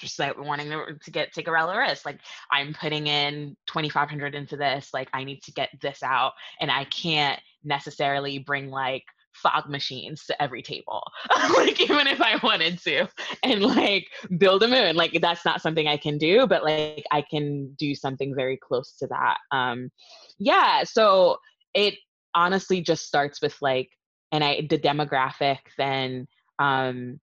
[0.00, 0.70] just like wanting
[1.02, 2.06] to get take a real risk.
[2.06, 6.70] Like i'm putting in 2500 into this like i need to get this out and
[6.70, 9.04] i can't necessarily bring like
[9.42, 11.02] fog machines to every table
[11.56, 13.06] like even if i wanted to
[13.42, 14.06] and like
[14.38, 17.94] build a moon like that's not something i can do but like i can do
[17.94, 19.90] something very close to that um
[20.38, 21.36] yeah so
[21.74, 21.94] it
[22.34, 23.88] honestly just starts with like
[24.32, 26.26] and i the demographic then
[26.58, 27.18] um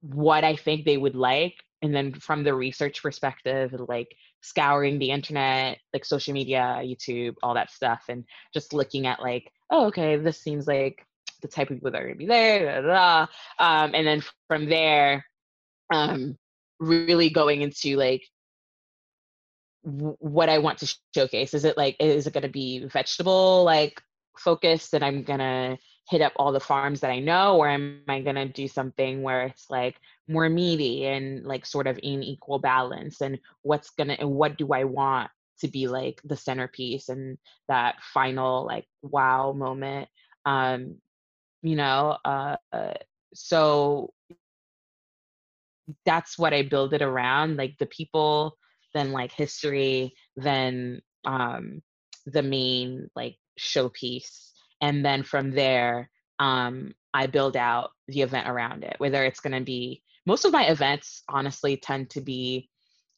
[0.00, 4.08] what i think they would like and then from the research perspective like
[4.40, 8.24] scouring the internet like social media youtube all that stuff and
[8.54, 11.04] just looking at like oh, okay, this seems like
[11.42, 13.26] the type of people that are gonna be there, da, da,
[13.58, 13.84] da.
[13.84, 15.24] Um, and then from there,
[15.92, 16.36] um,
[16.80, 18.22] really going into like
[19.82, 21.54] what I want to showcase.
[21.54, 24.00] Is it like is it gonna be vegetable like
[24.36, 28.20] focused, and I'm gonna hit up all the farms that I know, or am I
[28.20, 29.96] gonna do something where it's like
[30.28, 33.20] more meaty and like sort of in equal balance?
[33.20, 37.96] And what's gonna and what do I want to be like the centerpiece and that
[38.02, 40.08] final like wow moment
[40.46, 40.96] um
[41.62, 42.94] you know uh, uh
[43.34, 44.12] so
[46.04, 48.56] that's what i build it around like the people
[48.94, 51.82] then like history then um
[52.26, 58.84] the main like showpiece and then from there um i build out the event around
[58.84, 62.68] it whether it's going to be most of my events honestly tend to be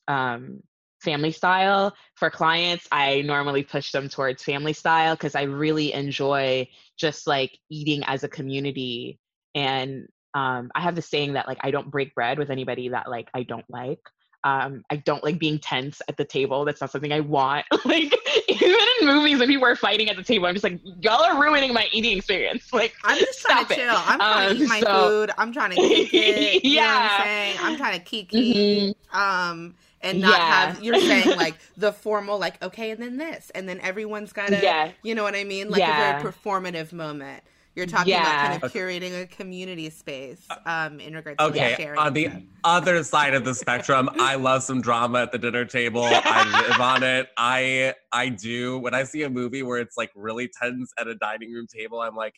[0.09, 0.62] um
[1.01, 1.94] family style.
[2.14, 7.59] For clients, I normally push them towards family style because I really enjoy just like
[7.70, 9.18] eating as a community.
[9.55, 13.11] And um, I have the saying that like I don't break bread with anybody that
[13.11, 14.01] like I don't like.
[14.42, 16.64] Um, I don't like being tense at the table.
[16.64, 17.66] That's not something I want.
[17.85, 18.14] like
[18.48, 21.40] even in movies when people are fighting at the table, I'm just like, y'all are
[21.40, 22.68] ruining my eating experience.
[22.81, 23.94] Like I'm just trying to chill.
[23.94, 25.09] I'm trying um, to eat my so...
[25.09, 25.31] food.
[25.37, 26.64] I'm trying to kick it.
[26.64, 26.83] You yeah.
[26.83, 27.57] know what I'm saying?
[27.61, 28.55] I'm trying to kiki.
[28.94, 29.18] Mm-hmm.
[29.18, 30.66] Um and not yeah.
[30.66, 34.48] have you're saying like the formal like okay and then this and then everyone's got
[34.48, 34.90] to yeah.
[35.03, 36.18] you know what I mean like yeah.
[36.18, 37.42] a very performative moment.
[37.81, 38.21] You're talking yeah.
[38.21, 41.71] about kind of curating a community space um, in regards okay.
[41.71, 41.99] to sharing.
[41.99, 42.29] On the
[42.62, 46.03] other side of the spectrum, I love some drama at the dinner table.
[46.05, 47.29] I live on it.
[47.38, 48.79] I I do.
[48.81, 52.03] When I see a movie where it's like really tense at a dining room table,
[52.03, 52.35] I'm like,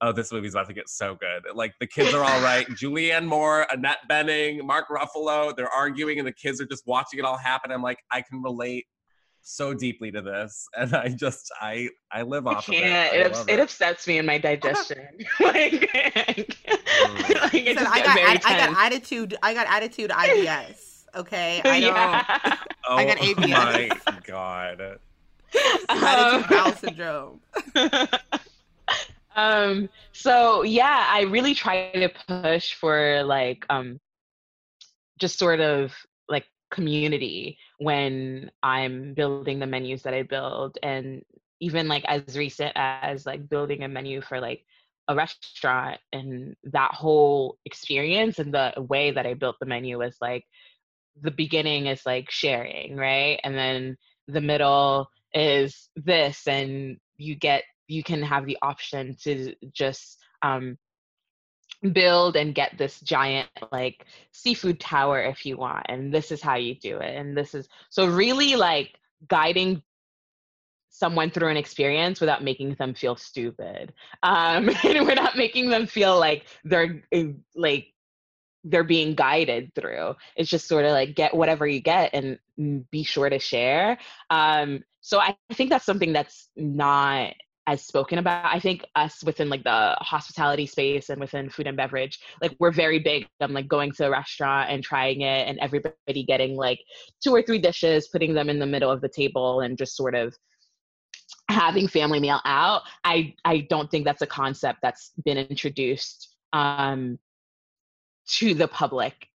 [0.00, 1.42] oh, this movie's about to get so good.
[1.54, 2.66] Like the kids are all right.
[2.68, 7.26] Julianne Moore, Annette Bening, Mark Ruffalo, they're arguing and the kids are just watching it
[7.26, 7.70] all happen.
[7.70, 8.86] I'm like, I can relate
[9.42, 12.84] so deeply to this and i just i i live off I can't.
[12.84, 13.54] of it it, ups- it.
[13.54, 15.06] it, upsets me in my digestion
[15.40, 16.56] like, mm.
[17.44, 22.56] like I, got, I, I, got attitude i got attitude ibs okay i don't yeah.
[22.88, 24.98] oh, i got abs my god
[25.88, 27.40] attitude bowel syndrome
[29.36, 33.98] um so yeah i really try to push for like um
[35.18, 36.09] just sort of like
[36.70, 41.22] community when I'm building the menus that I build and
[41.60, 44.64] even like as recent as like building a menu for like
[45.08, 50.16] a restaurant and that whole experience and the way that I built the menu was
[50.20, 50.44] like
[51.20, 53.40] the beginning is like sharing, right?
[53.44, 53.96] And then
[54.28, 60.78] the middle is this and you get you can have the option to just um
[61.92, 66.56] build and get this giant like seafood tower if you want and this is how
[66.56, 69.82] you do it and this is so really like guiding
[70.90, 76.18] someone through an experience without making them feel stupid um and without making them feel
[76.18, 77.94] like they're eh, like
[78.64, 80.14] they're being guided through.
[80.36, 82.38] It's just sort of like get whatever you get and
[82.90, 87.32] be sure to share um so i think that's something that's not
[87.70, 91.76] as spoken about i think us within like the hospitality space and within food and
[91.76, 95.58] beverage like we're very big on like going to a restaurant and trying it and
[95.60, 96.80] everybody getting like
[97.22, 100.16] two or three dishes putting them in the middle of the table and just sort
[100.16, 100.36] of
[101.48, 107.18] having family meal out i i don't think that's a concept that's been introduced um
[108.26, 109.28] to the public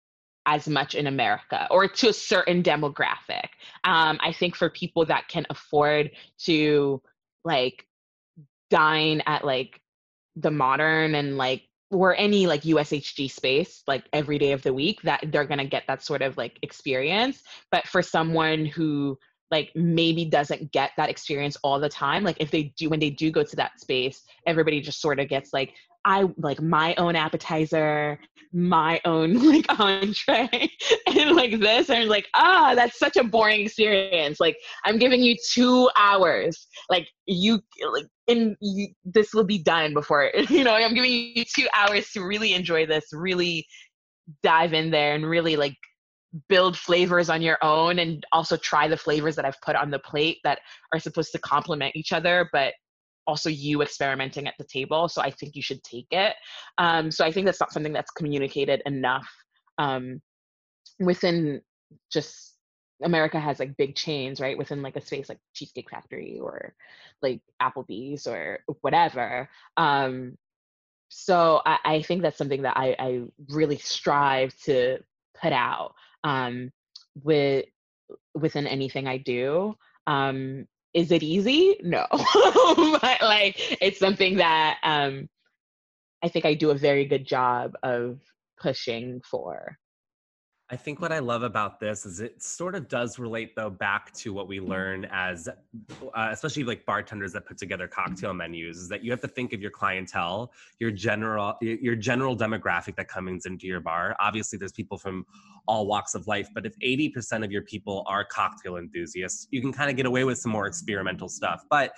[0.44, 3.46] as much in America or to a certain demographic.
[3.84, 6.10] Um, I think for people that can afford
[6.46, 7.00] to
[7.44, 7.86] like
[8.72, 9.78] dine at like
[10.36, 15.02] the modern and like or any like USHG space like every day of the week
[15.02, 17.42] that they're going to get that sort of like experience.
[17.70, 19.18] But for someone who
[19.50, 23.10] like maybe doesn't get that experience all the time like if they do when they
[23.10, 27.16] do go to that space everybody just sort of gets like I like my own
[27.16, 28.18] appetizer,
[28.52, 30.70] my own like entree,
[31.06, 34.40] and like this, and like, ah, that's such a boring experience.
[34.40, 36.66] Like, I'm giving you two hours.
[36.90, 37.60] Like, you
[37.92, 40.74] like, and you, this will be done before you know.
[40.74, 43.66] I'm giving you two hours to really enjoy this, really
[44.42, 45.76] dive in there, and really like
[46.48, 49.98] build flavors on your own, and also try the flavors that I've put on the
[50.00, 50.60] plate that
[50.92, 52.74] are supposed to complement each other, but
[53.26, 55.08] also you experimenting at the table.
[55.08, 56.34] So I think you should take it.
[56.78, 59.28] Um, so I think that's not something that's communicated enough
[59.78, 60.20] um,
[60.98, 61.60] within
[62.10, 62.56] just
[63.02, 64.56] America has like big chains, right?
[64.56, 66.74] Within like a space like Cheesecake Factory or
[67.20, 69.48] like Applebee's or whatever.
[69.76, 70.36] Um,
[71.08, 74.98] so I, I think that's something that I, I really strive to
[75.40, 76.70] put out um,
[77.22, 77.66] with
[78.34, 79.74] within anything I do.
[80.06, 81.76] Um, is it easy?
[81.82, 82.06] No.
[82.12, 85.28] but like it's something that um
[86.22, 88.20] I think I do a very good job of
[88.60, 89.78] pushing for.
[90.72, 94.10] I think what I love about this is it sort of does relate though back
[94.14, 98.88] to what we learn as, uh, especially like bartenders that put together cocktail menus, is
[98.88, 103.44] that you have to think of your clientele, your general your general demographic that comes
[103.44, 104.16] into your bar.
[104.18, 105.26] Obviously, there's people from
[105.68, 109.74] all walks of life, but if 80% of your people are cocktail enthusiasts, you can
[109.74, 111.64] kind of get away with some more experimental stuff.
[111.68, 111.92] But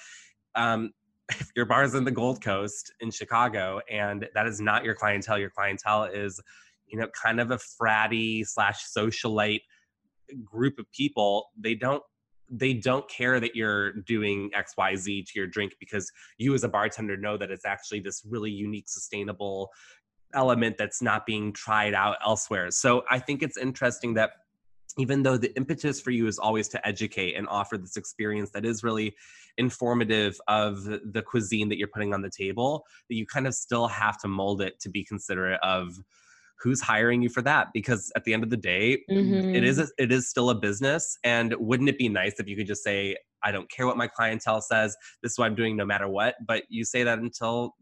[0.56, 0.92] um,
[1.28, 4.94] if your bar is in the Gold Coast in Chicago and that is not your
[4.94, 6.40] clientele, your clientele is
[6.86, 9.60] you know, kind of a fratty slash socialite
[10.44, 12.02] group of people, they don't
[12.50, 17.16] they don't care that you're doing xyz to your drink because you as a bartender
[17.16, 19.70] know that it's actually this really unique sustainable
[20.34, 22.70] element that's not being tried out elsewhere.
[22.70, 24.32] So i think it's interesting that
[24.96, 28.64] even though the impetus for you is always to educate and offer this experience that
[28.64, 29.14] is really
[29.56, 33.88] informative of the cuisine that you're putting on the table that you kind of still
[33.88, 35.98] have to mold it to be considerate of
[36.60, 39.54] who's hiring you for that because at the end of the day mm-hmm.
[39.54, 42.56] it is a, it is still a business and wouldn't it be nice if you
[42.56, 45.76] could just say i don't care what my clientele says this is what i'm doing
[45.76, 47.74] no matter what but you say that until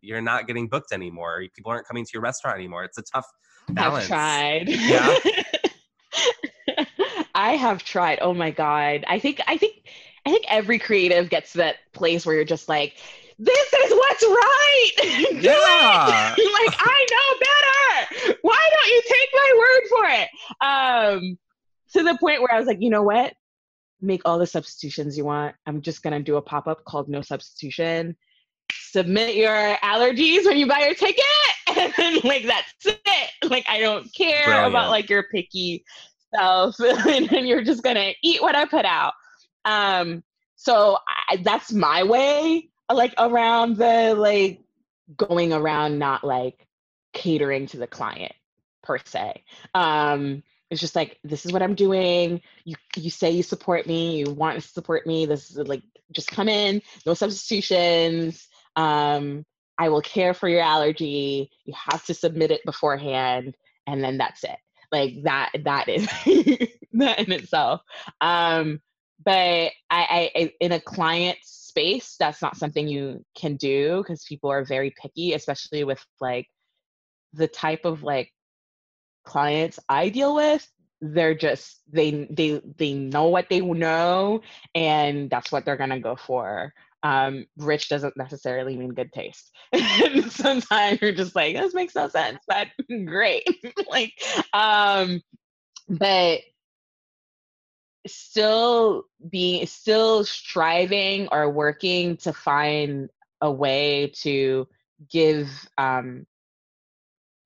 [0.00, 3.26] you're not getting booked anymore people aren't coming to your restaurant anymore it's a tough
[3.70, 5.16] balance i've tried yeah
[7.38, 8.18] I have tried.
[8.20, 9.04] Oh my god.
[9.06, 9.84] I think I think
[10.26, 12.96] I think every creative gets to that place where you're just like,
[13.38, 14.90] this is what's right.
[15.40, 16.34] Yeah.
[16.38, 18.38] like I know better.
[18.42, 20.28] Why don't you take my word for it?
[20.60, 21.38] Um,
[21.92, 23.34] to the point where I was like, you know what?
[24.00, 25.54] Make all the substitutions you want.
[25.66, 28.16] I'm just gonna do a pop up called No Substitution.
[28.72, 31.24] Submit your allergies when you buy your ticket,
[31.98, 33.30] and like that's it.
[33.50, 34.68] Like I don't care Brilliant.
[34.68, 35.84] about like your picky
[36.34, 39.12] self and you're just gonna eat what I put out.
[39.64, 40.22] Um,
[40.56, 44.60] so I, that's my way, like around the like
[45.16, 46.66] going around not like
[47.12, 48.32] catering to the client
[48.82, 49.44] per se.
[49.74, 52.42] Um, it's just like this is what I'm doing.
[52.64, 55.26] You you say you support me, you want to support me.
[55.26, 55.82] This is like
[56.12, 58.48] just come in, no substitutions.
[58.76, 59.44] Um,
[59.78, 61.50] I will care for your allergy.
[61.64, 64.58] You have to submit it beforehand, and then that's it
[64.92, 66.06] like that that is
[66.92, 67.82] that in itself
[68.20, 68.80] um
[69.24, 71.38] but I, I in a client
[71.78, 76.46] space that's not something you can do because people are very picky especially with like
[77.34, 78.32] the type of like
[79.24, 80.66] clients i deal with
[81.00, 84.40] they're just they they they know what they know
[84.74, 86.72] and that's what they're gonna go for
[87.04, 89.54] um, rich doesn't necessarily mean good taste.
[90.30, 92.66] sometimes you're just like, this makes no sense, but
[93.06, 93.46] great.
[93.88, 94.12] like,
[94.52, 95.22] um,
[95.88, 96.40] but
[98.14, 104.66] still being, still striving or working to find a way to
[105.10, 105.48] give
[105.78, 106.26] um,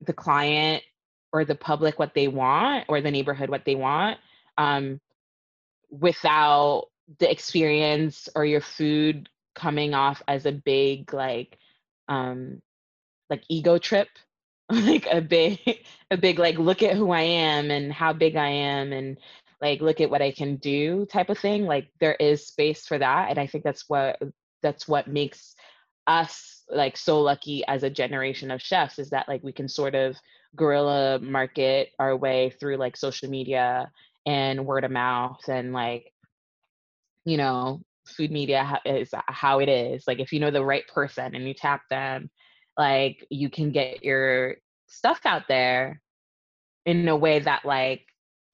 [0.01, 0.83] the client
[1.31, 4.17] or the public what they want or the neighborhood what they want
[4.57, 4.99] um,
[5.89, 6.87] without
[7.19, 11.57] the experience or your food coming off as a big like
[12.07, 12.61] um
[13.29, 14.07] like ego trip
[14.69, 15.59] like a big
[16.09, 19.17] a big like look at who i am and how big i am and
[19.63, 22.97] like look at what i can do type of thing like there is space for
[22.99, 24.21] that and i think that's what
[24.61, 25.55] that's what makes
[26.05, 29.95] us like so lucky as a generation of chefs is that like we can sort
[29.95, 30.15] of
[30.55, 33.89] guerrilla market our way through like social media
[34.25, 36.11] and word of mouth and like
[37.25, 40.03] you know food media is how it is.
[40.07, 42.29] Like if you know the right person and you tap them,
[42.77, 44.55] like you can get your
[44.87, 46.01] stuff out there
[46.85, 48.05] in a way that like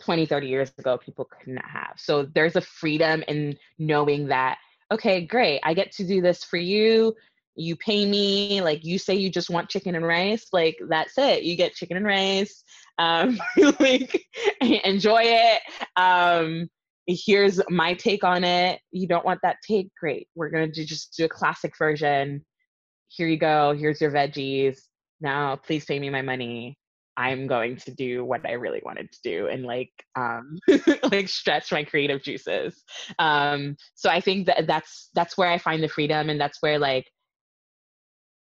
[0.01, 1.93] 20, 30 years ago people could not have.
[1.97, 4.57] So there's a freedom in knowing that,
[4.91, 7.15] okay, great, I get to do this for you.
[7.55, 11.43] You pay me, like you say you just want chicken and rice, like that's it.
[11.43, 12.63] You get chicken and rice.
[12.97, 13.39] Um,
[13.79, 14.25] like
[14.61, 15.61] enjoy it.
[15.97, 16.69] Um,
[17.05, 18.79] here's my take on it.
[18.91, 19.89] You don't want that take?
[19.99, 20.27] Great.
[20.35, 22.45] We're to do, just do a classic version.
[23.09, 23.75] Here you go.
[23.77, 24.79] Here's your veggies.
[25.19, 26.78] Now, please pay me my money.
[27.19, 30.57] I'm going to do what I really wanted to do and like um
[31.11, 32.83] like stretch my creative juices.
[33.19, 36.79] Um so I think that that's that's where I find the freedom and that's where
[36.79, 37.05] like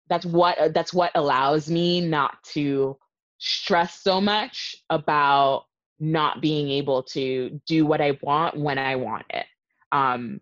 [0.09, 2.99] that's what that's what allows me not to
[3.39, 5.65] stress so much about
[6.01, 9.47] not being able to do what I want when I want it
[9.93, 10.41] um,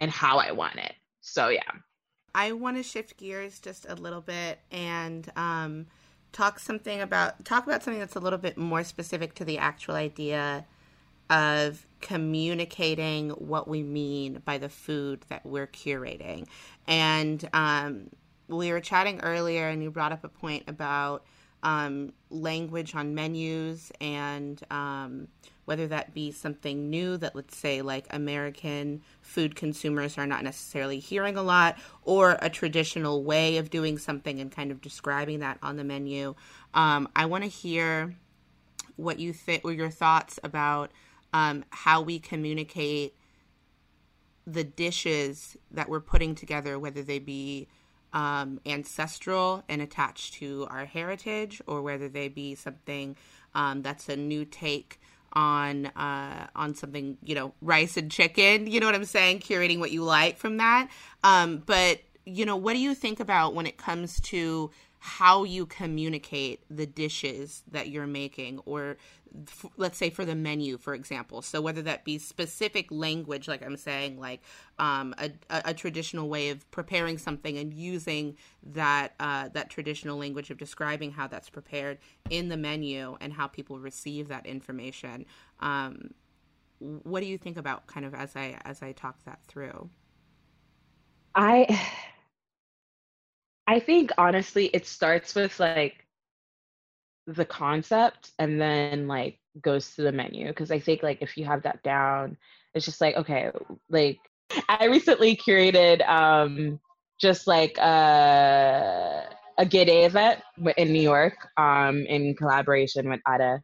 [0.00, 0.94] and how I want it.
[1.20, 1.60] So, yeah.
[2.34, 5.86] I want to shift gears just a little bit and um,
[6.34, 9.94] talk something about talk about something that's a little bit more specific to the actual
[9.94, 10.66] idea
[11.30, 16.46] of communicating what we mean by the food that we're curating.
[16.86, 18.10] And um,
[18.48, 21.24] we were chatting earlier, and you brought up a point about
[21.62, 25.28] um, language on menus and um,
[25.64, 30.98] whether that be something new that, let's say, like American food consumers are not necessarily
[30.98, 35.58] hearing a lot, or a traditional way of doing something and kind of describing that
[35.62, 36.34] on the menu.
[36.74, 38.16] Um, I want to hear
[38.96, 40.92] what you think or your thoughts about
[41.32, 43.16] um, how we communicate
[44.46, 47.66] the dishes that we're putting together, whether they be
[48.12, 53.16] um, ancestral and attached to our heritage, or whether they be something
[53.54, 55.00] um, that's a new take
[55.34, 58.66] on uh, on something, you know, rice and chicken.
[58.66, 59.40] You know what I'm saying?
[59.40, 60.88] Curating what you like from that.
[61.22, 64.70] Um, but you know, what do you think about when it comes to
[65.06, 68.96] how you communicate the dishes that you're making or
[69.46, 71.42] f- let's say for the menu for example.
[71.42, 74.40] So whether that be specific language like i'm saying like
[74.78, 80.50] um, a, a, traditional way of preparing something and using that uh, that traditional language
[80.50, 81.98] of describing how that's prepared
[82.30, 85.26] in the menu and how people receive that information
[85.60, 86.14] um,
[86.78, 89.90] what do you think about kind of as i as i talk that through?
[91.34, 91.80] I
[93.66, 96.06] I think honestly, it starts with like
[97.26, 100.52] the concept and then like goes to the menu.
[100.52, 102.36] Cause I think like if you have that down,
[102.74, 103.50] it's just like, okay,
[103.88, 104.18] like
[104.68, 106.80] I recently curated um
[107.20, 109.24] just like a,
[109.58, 110.40] a Gede event
[110.76, 113.62] in New York um in collaboration with Ada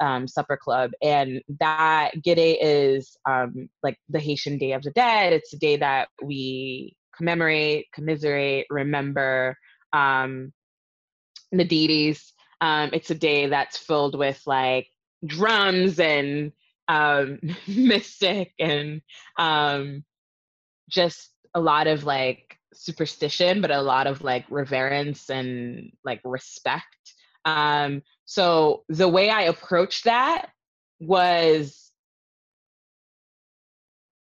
[0.00, 0.90] um, Supper Club.
[1.02, 5.32] And that Gede is um, like the Haitian Day of the Dead.
[5.32, 9.54] It's a day that we commemorate, commiserate, remember
[9.92, 10.54] um,
[11.52, 12.32] the deities.
[12.62, 14.86] Um, it's a day that's filled with like
[15.26, 16.52] drums and
[16.88, 19.02] um, mystic and
[19.38, 20.02] um,
[20.88, 26.86] just a lot of like superstition, but a lot of like reverence and like respect.
[27.44, 30.48] Um, so the way I approached that
[31.00, 31.89] was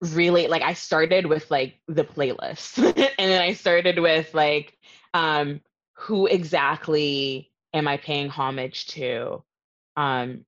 [0.01, 4.77] really like I started with like the playlist and then I started with like
[5.15, 5.61] um
[5.95, 9.43] who exactly am I paying homage to
[9.97, 10.45] um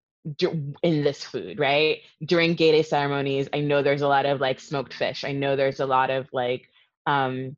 [0.83, 2.01] in this food, right?
[2.25, 5.25] During Gede ceremonies, I know there's a lot of like smoked fish.
[5.25, 6.69] I know there's a lot of like
[7.07, 7.57] um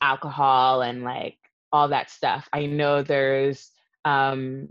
[0.00, 1.38] alcohol and like
[1.72, 2.48] all that stuff.
[2.52, 3.70] I know there's
[4.04, 4.68] um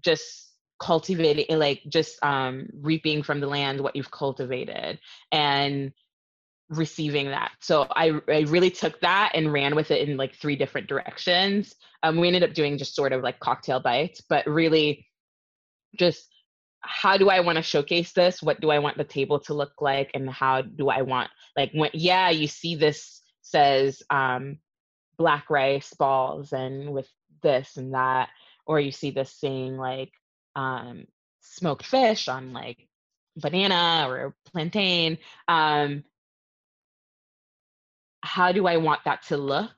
[0.00, 4.98] just cultivating like just um reaping from the land what you've cultivated
[5.32, 5.92] and
[6.70, 7.52] receiving that.
[7.60, 11.74] So i i really took that and ran with it in like three different directions.
[12.02, 15.06] Um we ended up doing just sort of like cocktail bites but really
[15.96, 16.28] just
[16.80, 18.42] how do i want to showcase this?
[18.42, 20.10] What do i want the table to look like?
[20.14, 24.58] And how do i want like when yeah you see this says um
[25.18, 27.08] black rice balls and with
[27.42, 28.30] this and that
[28.66, 30.10] or you see this saying like
[30.56, 31.06] um,
[31.40, 32.88] smoked fish on like
[33.36, 35.18] banana or plantain.
[35.48, 36.04] Um,
[38.22, 39.70] how do I want that to look?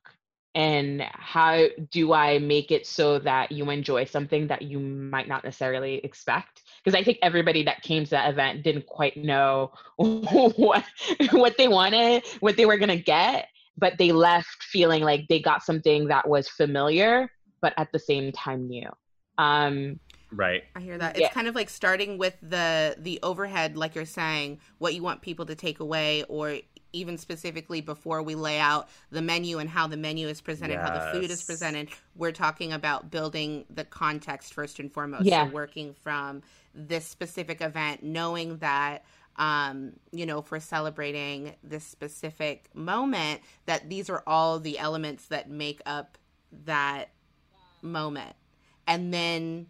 [0.55, 5.45] And how do I make it so that you enjoy something that you might not
[5.45, 6.63] necessarily expect?
[6.83, 10.85] Because I think everybody that came to that event didn't quite know what,
[11.33, 15.63] what they wanted, what they were to get, but they left feeling like they got
[15.63, 18.89] something that was familiar, but at the same time new.
[19.37, 20.01] Um,
[20.33, 20.65] Right.
[20.75, 21.17] I hear that.
[21.17, 21.31] It's yeah.
[21.31, 25.47] kind of like starting with the the overhead like you're saying, what you want people
[25.47, 26.59] to take away or
[26.93, 30.89] even specifically before we lay out the menu and how the menu is presented, yes.
[30.89, 35.25] how the food is presented, we're talking about building the context first and foremost.
[35.25, 35.47] Yeah.
[35.47, 36.43] So working from
[36.75, 39.05] this specific event, knowing that
[39.39, 45.51] um, you know, for celebrating this specific moment, that these are all the elements that
[45.51, 46.17] make up
[46.65, 47.11] that
[47.83, 48.35] moment.
[48.87, 49.67] And then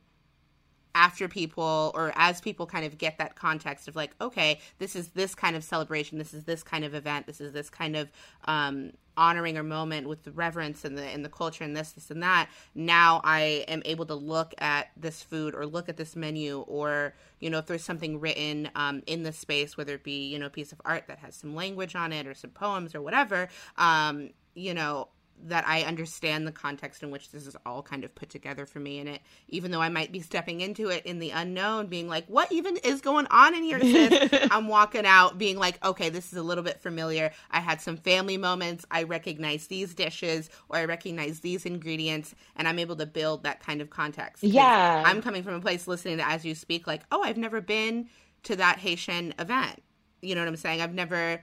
[0.96, 5.08] after people or as people kind of get that context of like okay this is
[5.08, 8.10] this kind of celebration this is this kind of event this is this kind of
[8.46, 12.10] um, honoring or moment with the reverence and the and the culture and this this
[12.10, 12.48] and that.
[12.74, 17.14] Now i am able to look at this food or look at this menu or
[17.40, 20.46] you know if there's something written um, in the space whether it be you know
[20.46, 23.48] a piece of art that has some language on it or some poems or whatever
[23.76, 25.08] um, you know
[25.44, 28.80] that I understand the context in which this is all kind of put together for
[28.80, 28.98] me.
[28.98, 32.26] And it, even though I might be stepping into it in the unknown, being like,
[32.26, 34.48] what even is going on in here, sis?
[34.50, 37.32] I'm walking out being like, okay, this is a little bit familiar.
[37.50, 38.84] I had some family moments.
[38.90, 43.60] I recognize these dishes or I recognize these ingredients and I'm able to build that
[43.60, 44.42] kind of context.
[44.42, 45.02] Yeah.
[45.06, 48.08] I'm coming from a place listening to as you speak, like, oh, I've never been
[48.44, 49.82] to that Haitian event.
[50.22, 50.80] You know what I'm saying?
[50.80, 51.42] I've never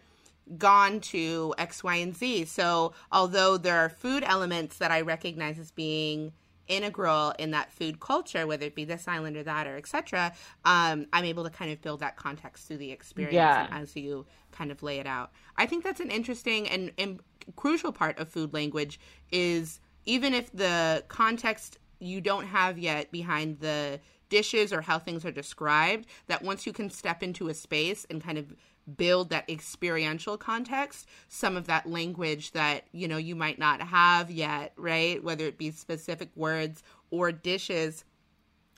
[0.58, 2.46] gone to X, Y, and Z.
[2.46, 6.34] So, although there are food elements that I recognize as being
[6.68, 10.34] integral in that food culture, whether it be this island or that or etc.,
[10.66, 13.68] um, I'm able to kind of build that context through the experience yeah.
[13.72, 15.32] as you kind of lay it out.
[15.58, 17.20] I think that's an interesting and, and
[17.56, 19.00] crucial part of food language
[19.32, 24.00] is even if the context you don't have yet behind the
[24.34, 28.24] dishes or how things are described, that once you can step into a space and
[28.24, 28.56] kind of
[28.98, 34.30] build that experiential context some of that language that you know you might not have
[34.30, 35.24] yet right?
[35.24, 38.04] Whether it be specific words or dishes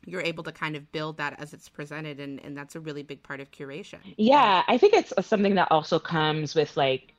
[0.08, 3.02] you're able to kind of build that as it's presented and, and that's a really
[3.02, 3.98] big part of curation.
[4.18, 7.16] Yeah i think it's something that also comes with like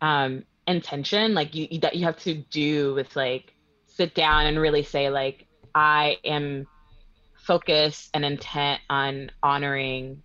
[0.00, 1.34] um intention.
[1.34, 3.54] Like you that you have to do with like
[3.86, 6.66] sit down and really say like I am
[7.48, 10.22] focused and intent on honoring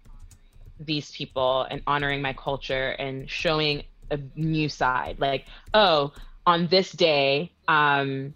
[0.78, 5.16] these people and honoring my culture and showing a new side.
[5.20, 6.12] Like oh
[6.46, 8.34] on this day um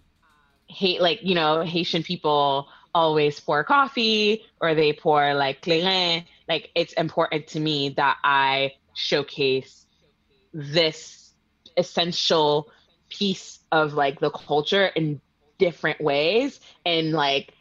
[0.68, 6.24] hate like you know haitian people always pour coffee or they pour like clairin.
[6.48, 9.84] Like it's important to me that i showcase
[10.54, 11.34] this
[11.76, 12.70] essential
[13.10, 15.20] piece of like the culture in
[15.58, 17.52] different ways and like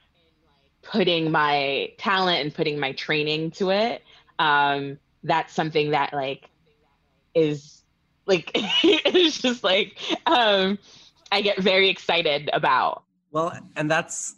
[0.88, 4.02] putting my talent and putting my training to it
[4.40, 6.50] um that's something that like
[7.36, 7.84] is
[8.26, 10.78] like it's just like um
[11.32, 13.04] i get very excited about.
[13.32, 14.36] Well and that's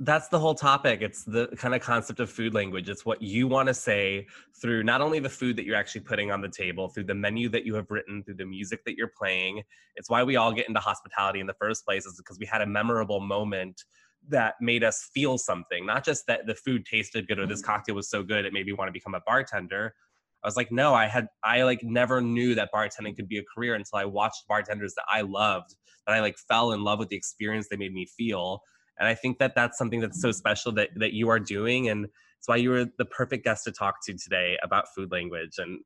[0.00, 1.00] that's the whole topic.
[1.00, 2.90] It's the kind of concept of food language.
[2.90, 4.26] It's what you want to say
[4.60, 7.48] through not only the food that you're actually putting on the table through the menu
[7.48, 9.62] that you have written through the music that you're playing.
[9.94, 12.60] It's why we all get into hospitality in the first place is because we had
[12.60, 13.84] a memorable moment
[14.28, 17.72] that made us feel something not just that the food tasted good or this mm-hmm.
[17.72, 19.94] cocktail was so good it made me want to become a bartender.
[20.42, 23.44] I was like no i had i like never knew that bartending could be a
[23.54, 25.74] career until i watched bartenders that i loved
[26.06, 28.60] that i like fell in love with the experience they made me feel.
[28.98, 32.06] And i think that that's something that's so special that that you are doing and
[32.38, 35.80] it's why you were the perfect guest to talk to today about food language and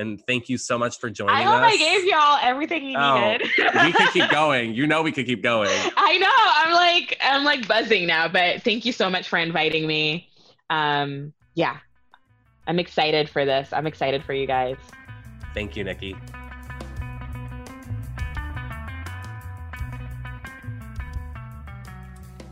[0.00, 1.40] and thank you so much for joining us.
[1.40, 1.74] I hope us.
[1.74, 3.48] I gave y'all everything you oh, needed.
[3.84, 4.74] we could keep going.
[4.74, 5.68] You know we could keep going.
[5.96, 6.28] I know.
[6.32, 10.28] I'm like I'm like buzzing now, but thank you so much for inviting me.
[10.70, 11.76] Um yeah.
[12.66, 13.72] I'm excited for this.
[13.72, 14.76] I'm excited for you guys.
[15.54, 16.16] Thank you, Nikki.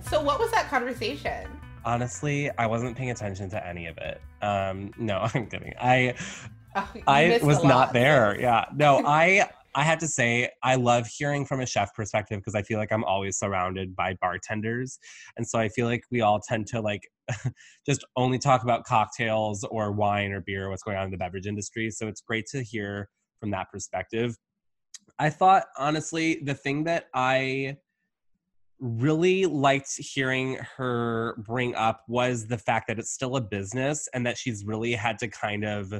[0.02, 1.46] So what was that conversation?
[1.84, 4.20] Honestly, I wasn't paying attention to any of it.
[4.42, 5.74] Um, no, I'm kidding.
[5.80, 6.14] I
[6.76, 8.36] Oh, I was not there.
[8.40, 8.66] Yeah.
[8.74, 12.62] No, I I have to say I love hearing from a chef perspective because I
[12.62, 14.98] feel like I'm always surrounded by bartenders.
[15.36, 17.02] And so I feel like we all tend to like
[17.86, 21.46] just only talk about cocktails or wine or beer, what's going on in the beverage
[21.46, 21.90] industry.
[21.90, 23.08] So it's great to hear
[23.38, 24.36] from that perspective.
[25.18, 27.76] I thought honestly the thing that I
[28.80, 34.24] really liked hearing her bring up was the fact that it's still a business and
[34.26, 35.92] that she's really had to kind of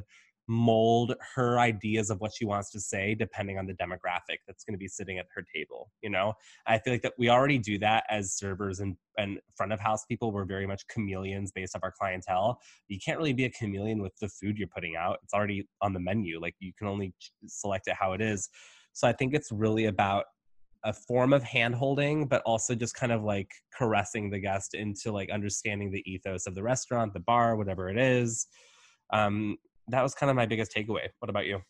[0.49, 4.75] mold her ideas of what she wants to say depending on the demographic that's going
[4.75, 6.35] to be sitting at her table you know?
[6.67, 10.05] I feel like that we already do that as servers and, and front of house
[10.07, 10.33] people.
[10.33, 12.61] We're very much chameleons based off our clientele.
[12.89, 15.19] You can't really be a chameleon with the food you're putting out.
[15.23, 16.41] It's already on the menu.
[16.41, 17.15] Like you can only
[17.47, 18.49] select it how it is.
[18.93, 20.25] So i think it's really about
[20.85, 25.11] a form of hand holding but also just kind of like caressing the guest into
[25.11, 28.47] like understanding the ethos of the restaurant the bar whatever it is.
[29.13, 29.57] Um,
[29.89, 31.09] that was kind of my biggest takeaway.
[31.19, 31.63] What about you?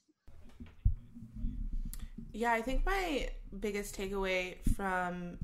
[2.33, 5.39] Yeah, I think my biggest takeaway from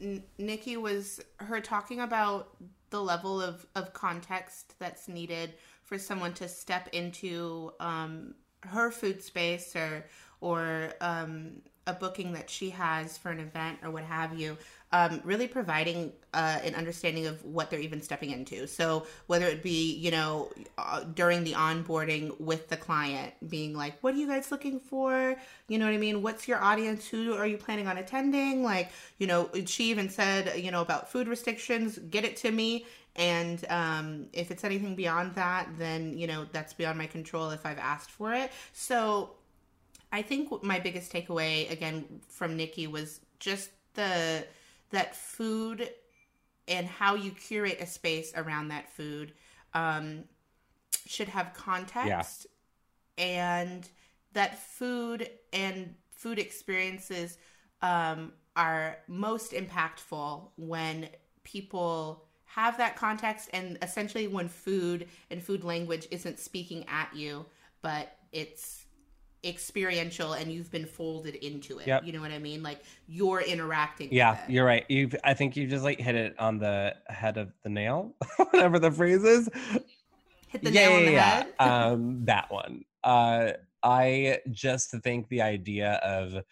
[0.00, 2.56] N- Nikki was her talking about
[2.90, 9.22] the level of, of context that's needed for someone to step into um, her food
[9.22, 10.04] space or
[10.40, 14.56] or um, a booking that she has for an event or what have you
[14.92, 18.66] um, really providing uh, an understanding of what they're even stepping into.
[18.66, 24.00] So whether it be you know uh, during the onboarding with the client, being like,
[24.02, 25.36] "What are you guys looking for?"
[25.68, 26.22] You know what I mean?
[26.22, 27.08] What's your audience?
[27.08, 28.62] Who are you planning on attending?
[28.62, 31.98] Like you know, she even said you know about food restrictions.
[31.98, 32.86] Get it to me.
[33.16, 37.66] And um, if it's anything beyond that, then you know that's beyond my control if
[37.66, 38.52] I've asked for it.
[38.72, 39.30] So
[40.12, 44.46] I think my biggest takeaway again from Nikki was just the
[44.90, 45.88] that food
[46.68, 49.32] and how you curate a space around that food
[49.74, 50.24] um,
[51.06, 52.46] should have context
[53.18, 53.24] yeah.
[53.24, 53.88] and
[54.32, 57.38] that food and food experiences
[57.82, 61.08] um, are most impactful when
[61.44, 67.44] people have that context and essentially when food and food language isn't speaking at you
[67.82, 68.85] but it's
[69.46, 71.86] experiential and you've been folded into it.
[71.86, 72.04] Yep.
[72.04, 72.62] You know what I mean?
[72.62, 74.08] Like you're interacting.
[74.10, 74.84] Yeah, you're right.
[74.88, 78.78] You've I think you just like hit it on the head of the nail, whatever
[78.78, 79.48] the phrase is.
[80.48, 81.54] Hit the yeah, nail on the yeah, head.
[81.58, 82.84] um, that one.
[83.04, 86.42] Uh, I just think the idea of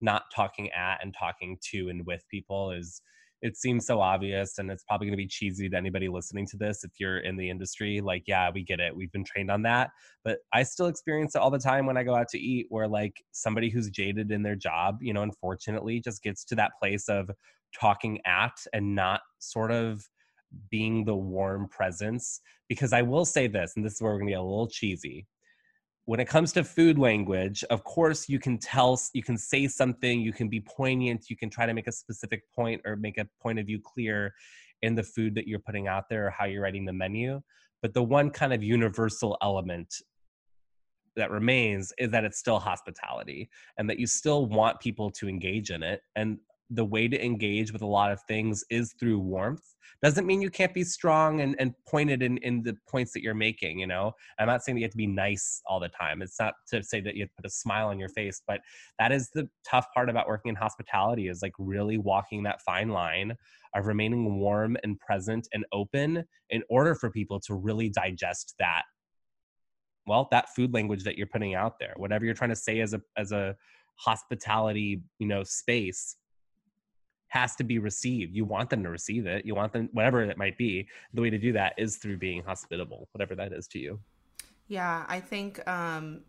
[0.00, 3.00] not talking at and talking to and with people is
[3.44, 6.56] it seems so obvious and it's probably going to be cheesy to anybody listening to
[6.56, 9.62] this if you're in the industry like yeah we get it we've been trained on
[9.62, 9.90] that
[10.24, 12.88] but i still experience it all the time when i go out to eat where
[12.88, 17.08] like somebody who's jaded in their job you know unfortunately just gets to that place
[17.08, 17.30] of
[17.78, 20.08] talking at and not sort of
[20.70, 24.28] being the warm presence because i will say this and this is where we're going
[24.28, 25.26] to get a little cheesy
[26.06, 30.20] when it comes to food language, of course, you can tell, you can say something,
[30.20, 33.26] you can be poignant, you can try to make a specific point or make a
[33.40, 34.34] point of view clear
[34.82, 37.40] in the food that you're putting out there or how you're writing the menu.
[37.80, 39.94] But the one kind of universal element
[41.16, 43.48] that remains is that it's still hospitality
[43.78, 46.02] and that you still want people to engage in it.
[46.16, 46.38] And
[46.74, 50.50] the way to engage with a lot of things is through warmth doesn't mean you
[50.50, 54.12] can't be strong and, and pointed in, in the points that you're making you know?
[54.38, 56.20] I'm not saying that you have to be nice all the time.
[56.20, 58.60] It's not to say that you have to put a smile on your face but
[58.98, 62.88] that is the tough part about working in hospitality is like really walking that fine
[62.88, 63.34] line
[63.74, 68.82] of remaining warm and present and open in order for people to really digest that
[70.06, 71.94] well that food language that you're putting out there.
[71.96, 73.56] Whatever you're trying to say as a as a
[73.96, 76.16] hospitality you know space
[77.34, 78.32] has to be received.
[78.32, 79.44] You want them to receive it.
[79.44, 80.86] You want them, whatever it might be.
[81.14, 83.98] The way to do that is through being hospitable, whatever that is to you.
[84.68, 86.20] Yeah, I think um,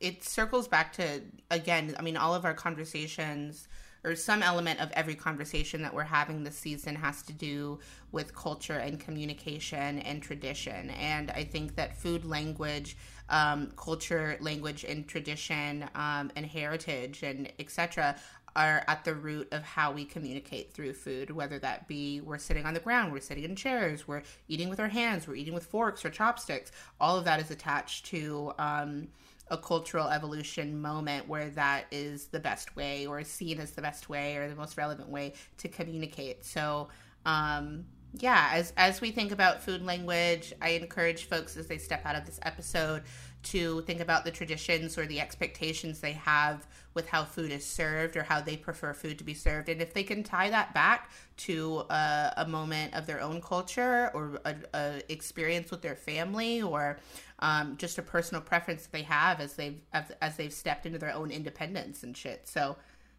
[0.00, 1.22] it circles back to,
[1.52, 3.68] again, I mean, all of our conversations
[4.04, 7.78] or some element of every conversation that we're having this season has to do
[8.10, 10.90] with culture and communication and tradition.
[10.90, 12.96] And I think that food language,
[13.32, 18.16] um, culture, language, and tradition um, and heritage and etc
[18.54, 22.66] are at the root of how we communicate through food, whether that be we're sitting
[22.66, 25.64] on the ground, we're sitting in chairs, we're eating with our hands, we're eating with
[25.64, 26.70] forks or chopsticks.
[27.00, 29.08] All of that is attached to um,
[29.48, 34.08] a cultural evolution moment where that is the best way or seen as the best
[34.08, 36.44] way or the most relevant way to communicate.
[36.44, 36.88] So,
[37.24, 37.86] um,
[38.18, 42.14] yeah, as as we think about food language, I encourage folks as they step out
[42.14, 43.02] of this episode
[43.44, 48.16] to think about the traditions or the expectations they have with how food is served
[48.16, 49.68] or how they prefer food to be served.
[49.68, 54.10] And if they can tie that back to a, a moment of their own culture
[54.14, 56.98] or a, experience with their family or
[57.38, 61.14] um, just a personal preference that they have as they've as they've stepped into their
[61.14, 62.46] own independence and shit.
[62.46, 62.76] So,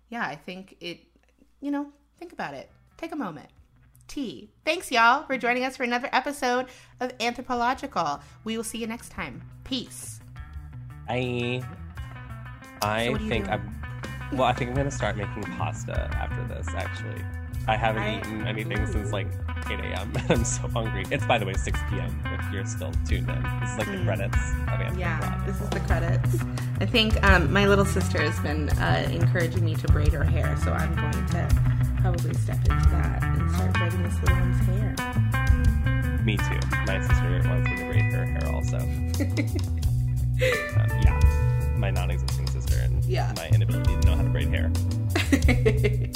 [0.10, 1.00] yeah, I think it.
[1.62, 1.88] You know,
[2.20, 2.70] think about it.
[2.98, 3.50] Take a moment.
[4.08, 4.49] T.
[4.66, 6.68] Thanks, y'all, for joining us for another episode
[6.99, 8.22] of Anthropological.
[8.43, 9.41] We will see you next time.
[9.64, 10.20] Peace.
[11.10, 11.64] I
[12.82, 13.82] I so think I'm
[14.34, 17.24] well, I think I'm gonna start making pasta after this, actually.
[17.68, 18.91] I haven't I, eaten anything ooh.
[18.91, 19.28] since like
[19.70, 20.14] 8 a.m.
[20.30, 21.06] I'm so hungry.
[21.12, 22.22] It's by the way 6 p.m.
[22.26, 23.43] if you're still tuned in.
[23.62, 23.99] This is like mm.
[23.99, 24.38] the credits
[24.68, 26.43] of Yeah, this is the credits.
[26.82, 30.58] I think um, my little sister has been uh, encouraging me to braid her hair,
[30.58, 31.73] so I'm going to
[32.04, 34.93] probably step into that and start braiding this little one's hair.
[36.26, 36.60] Me too.
[36.86, 38.78] My sister wants me to braid her hair also.
[40.82, 41.18] um, yeah,
[41.78, 43.32] my non-existing sister and yeah.
[43.38, 44.70] my inability to know how to braid hair.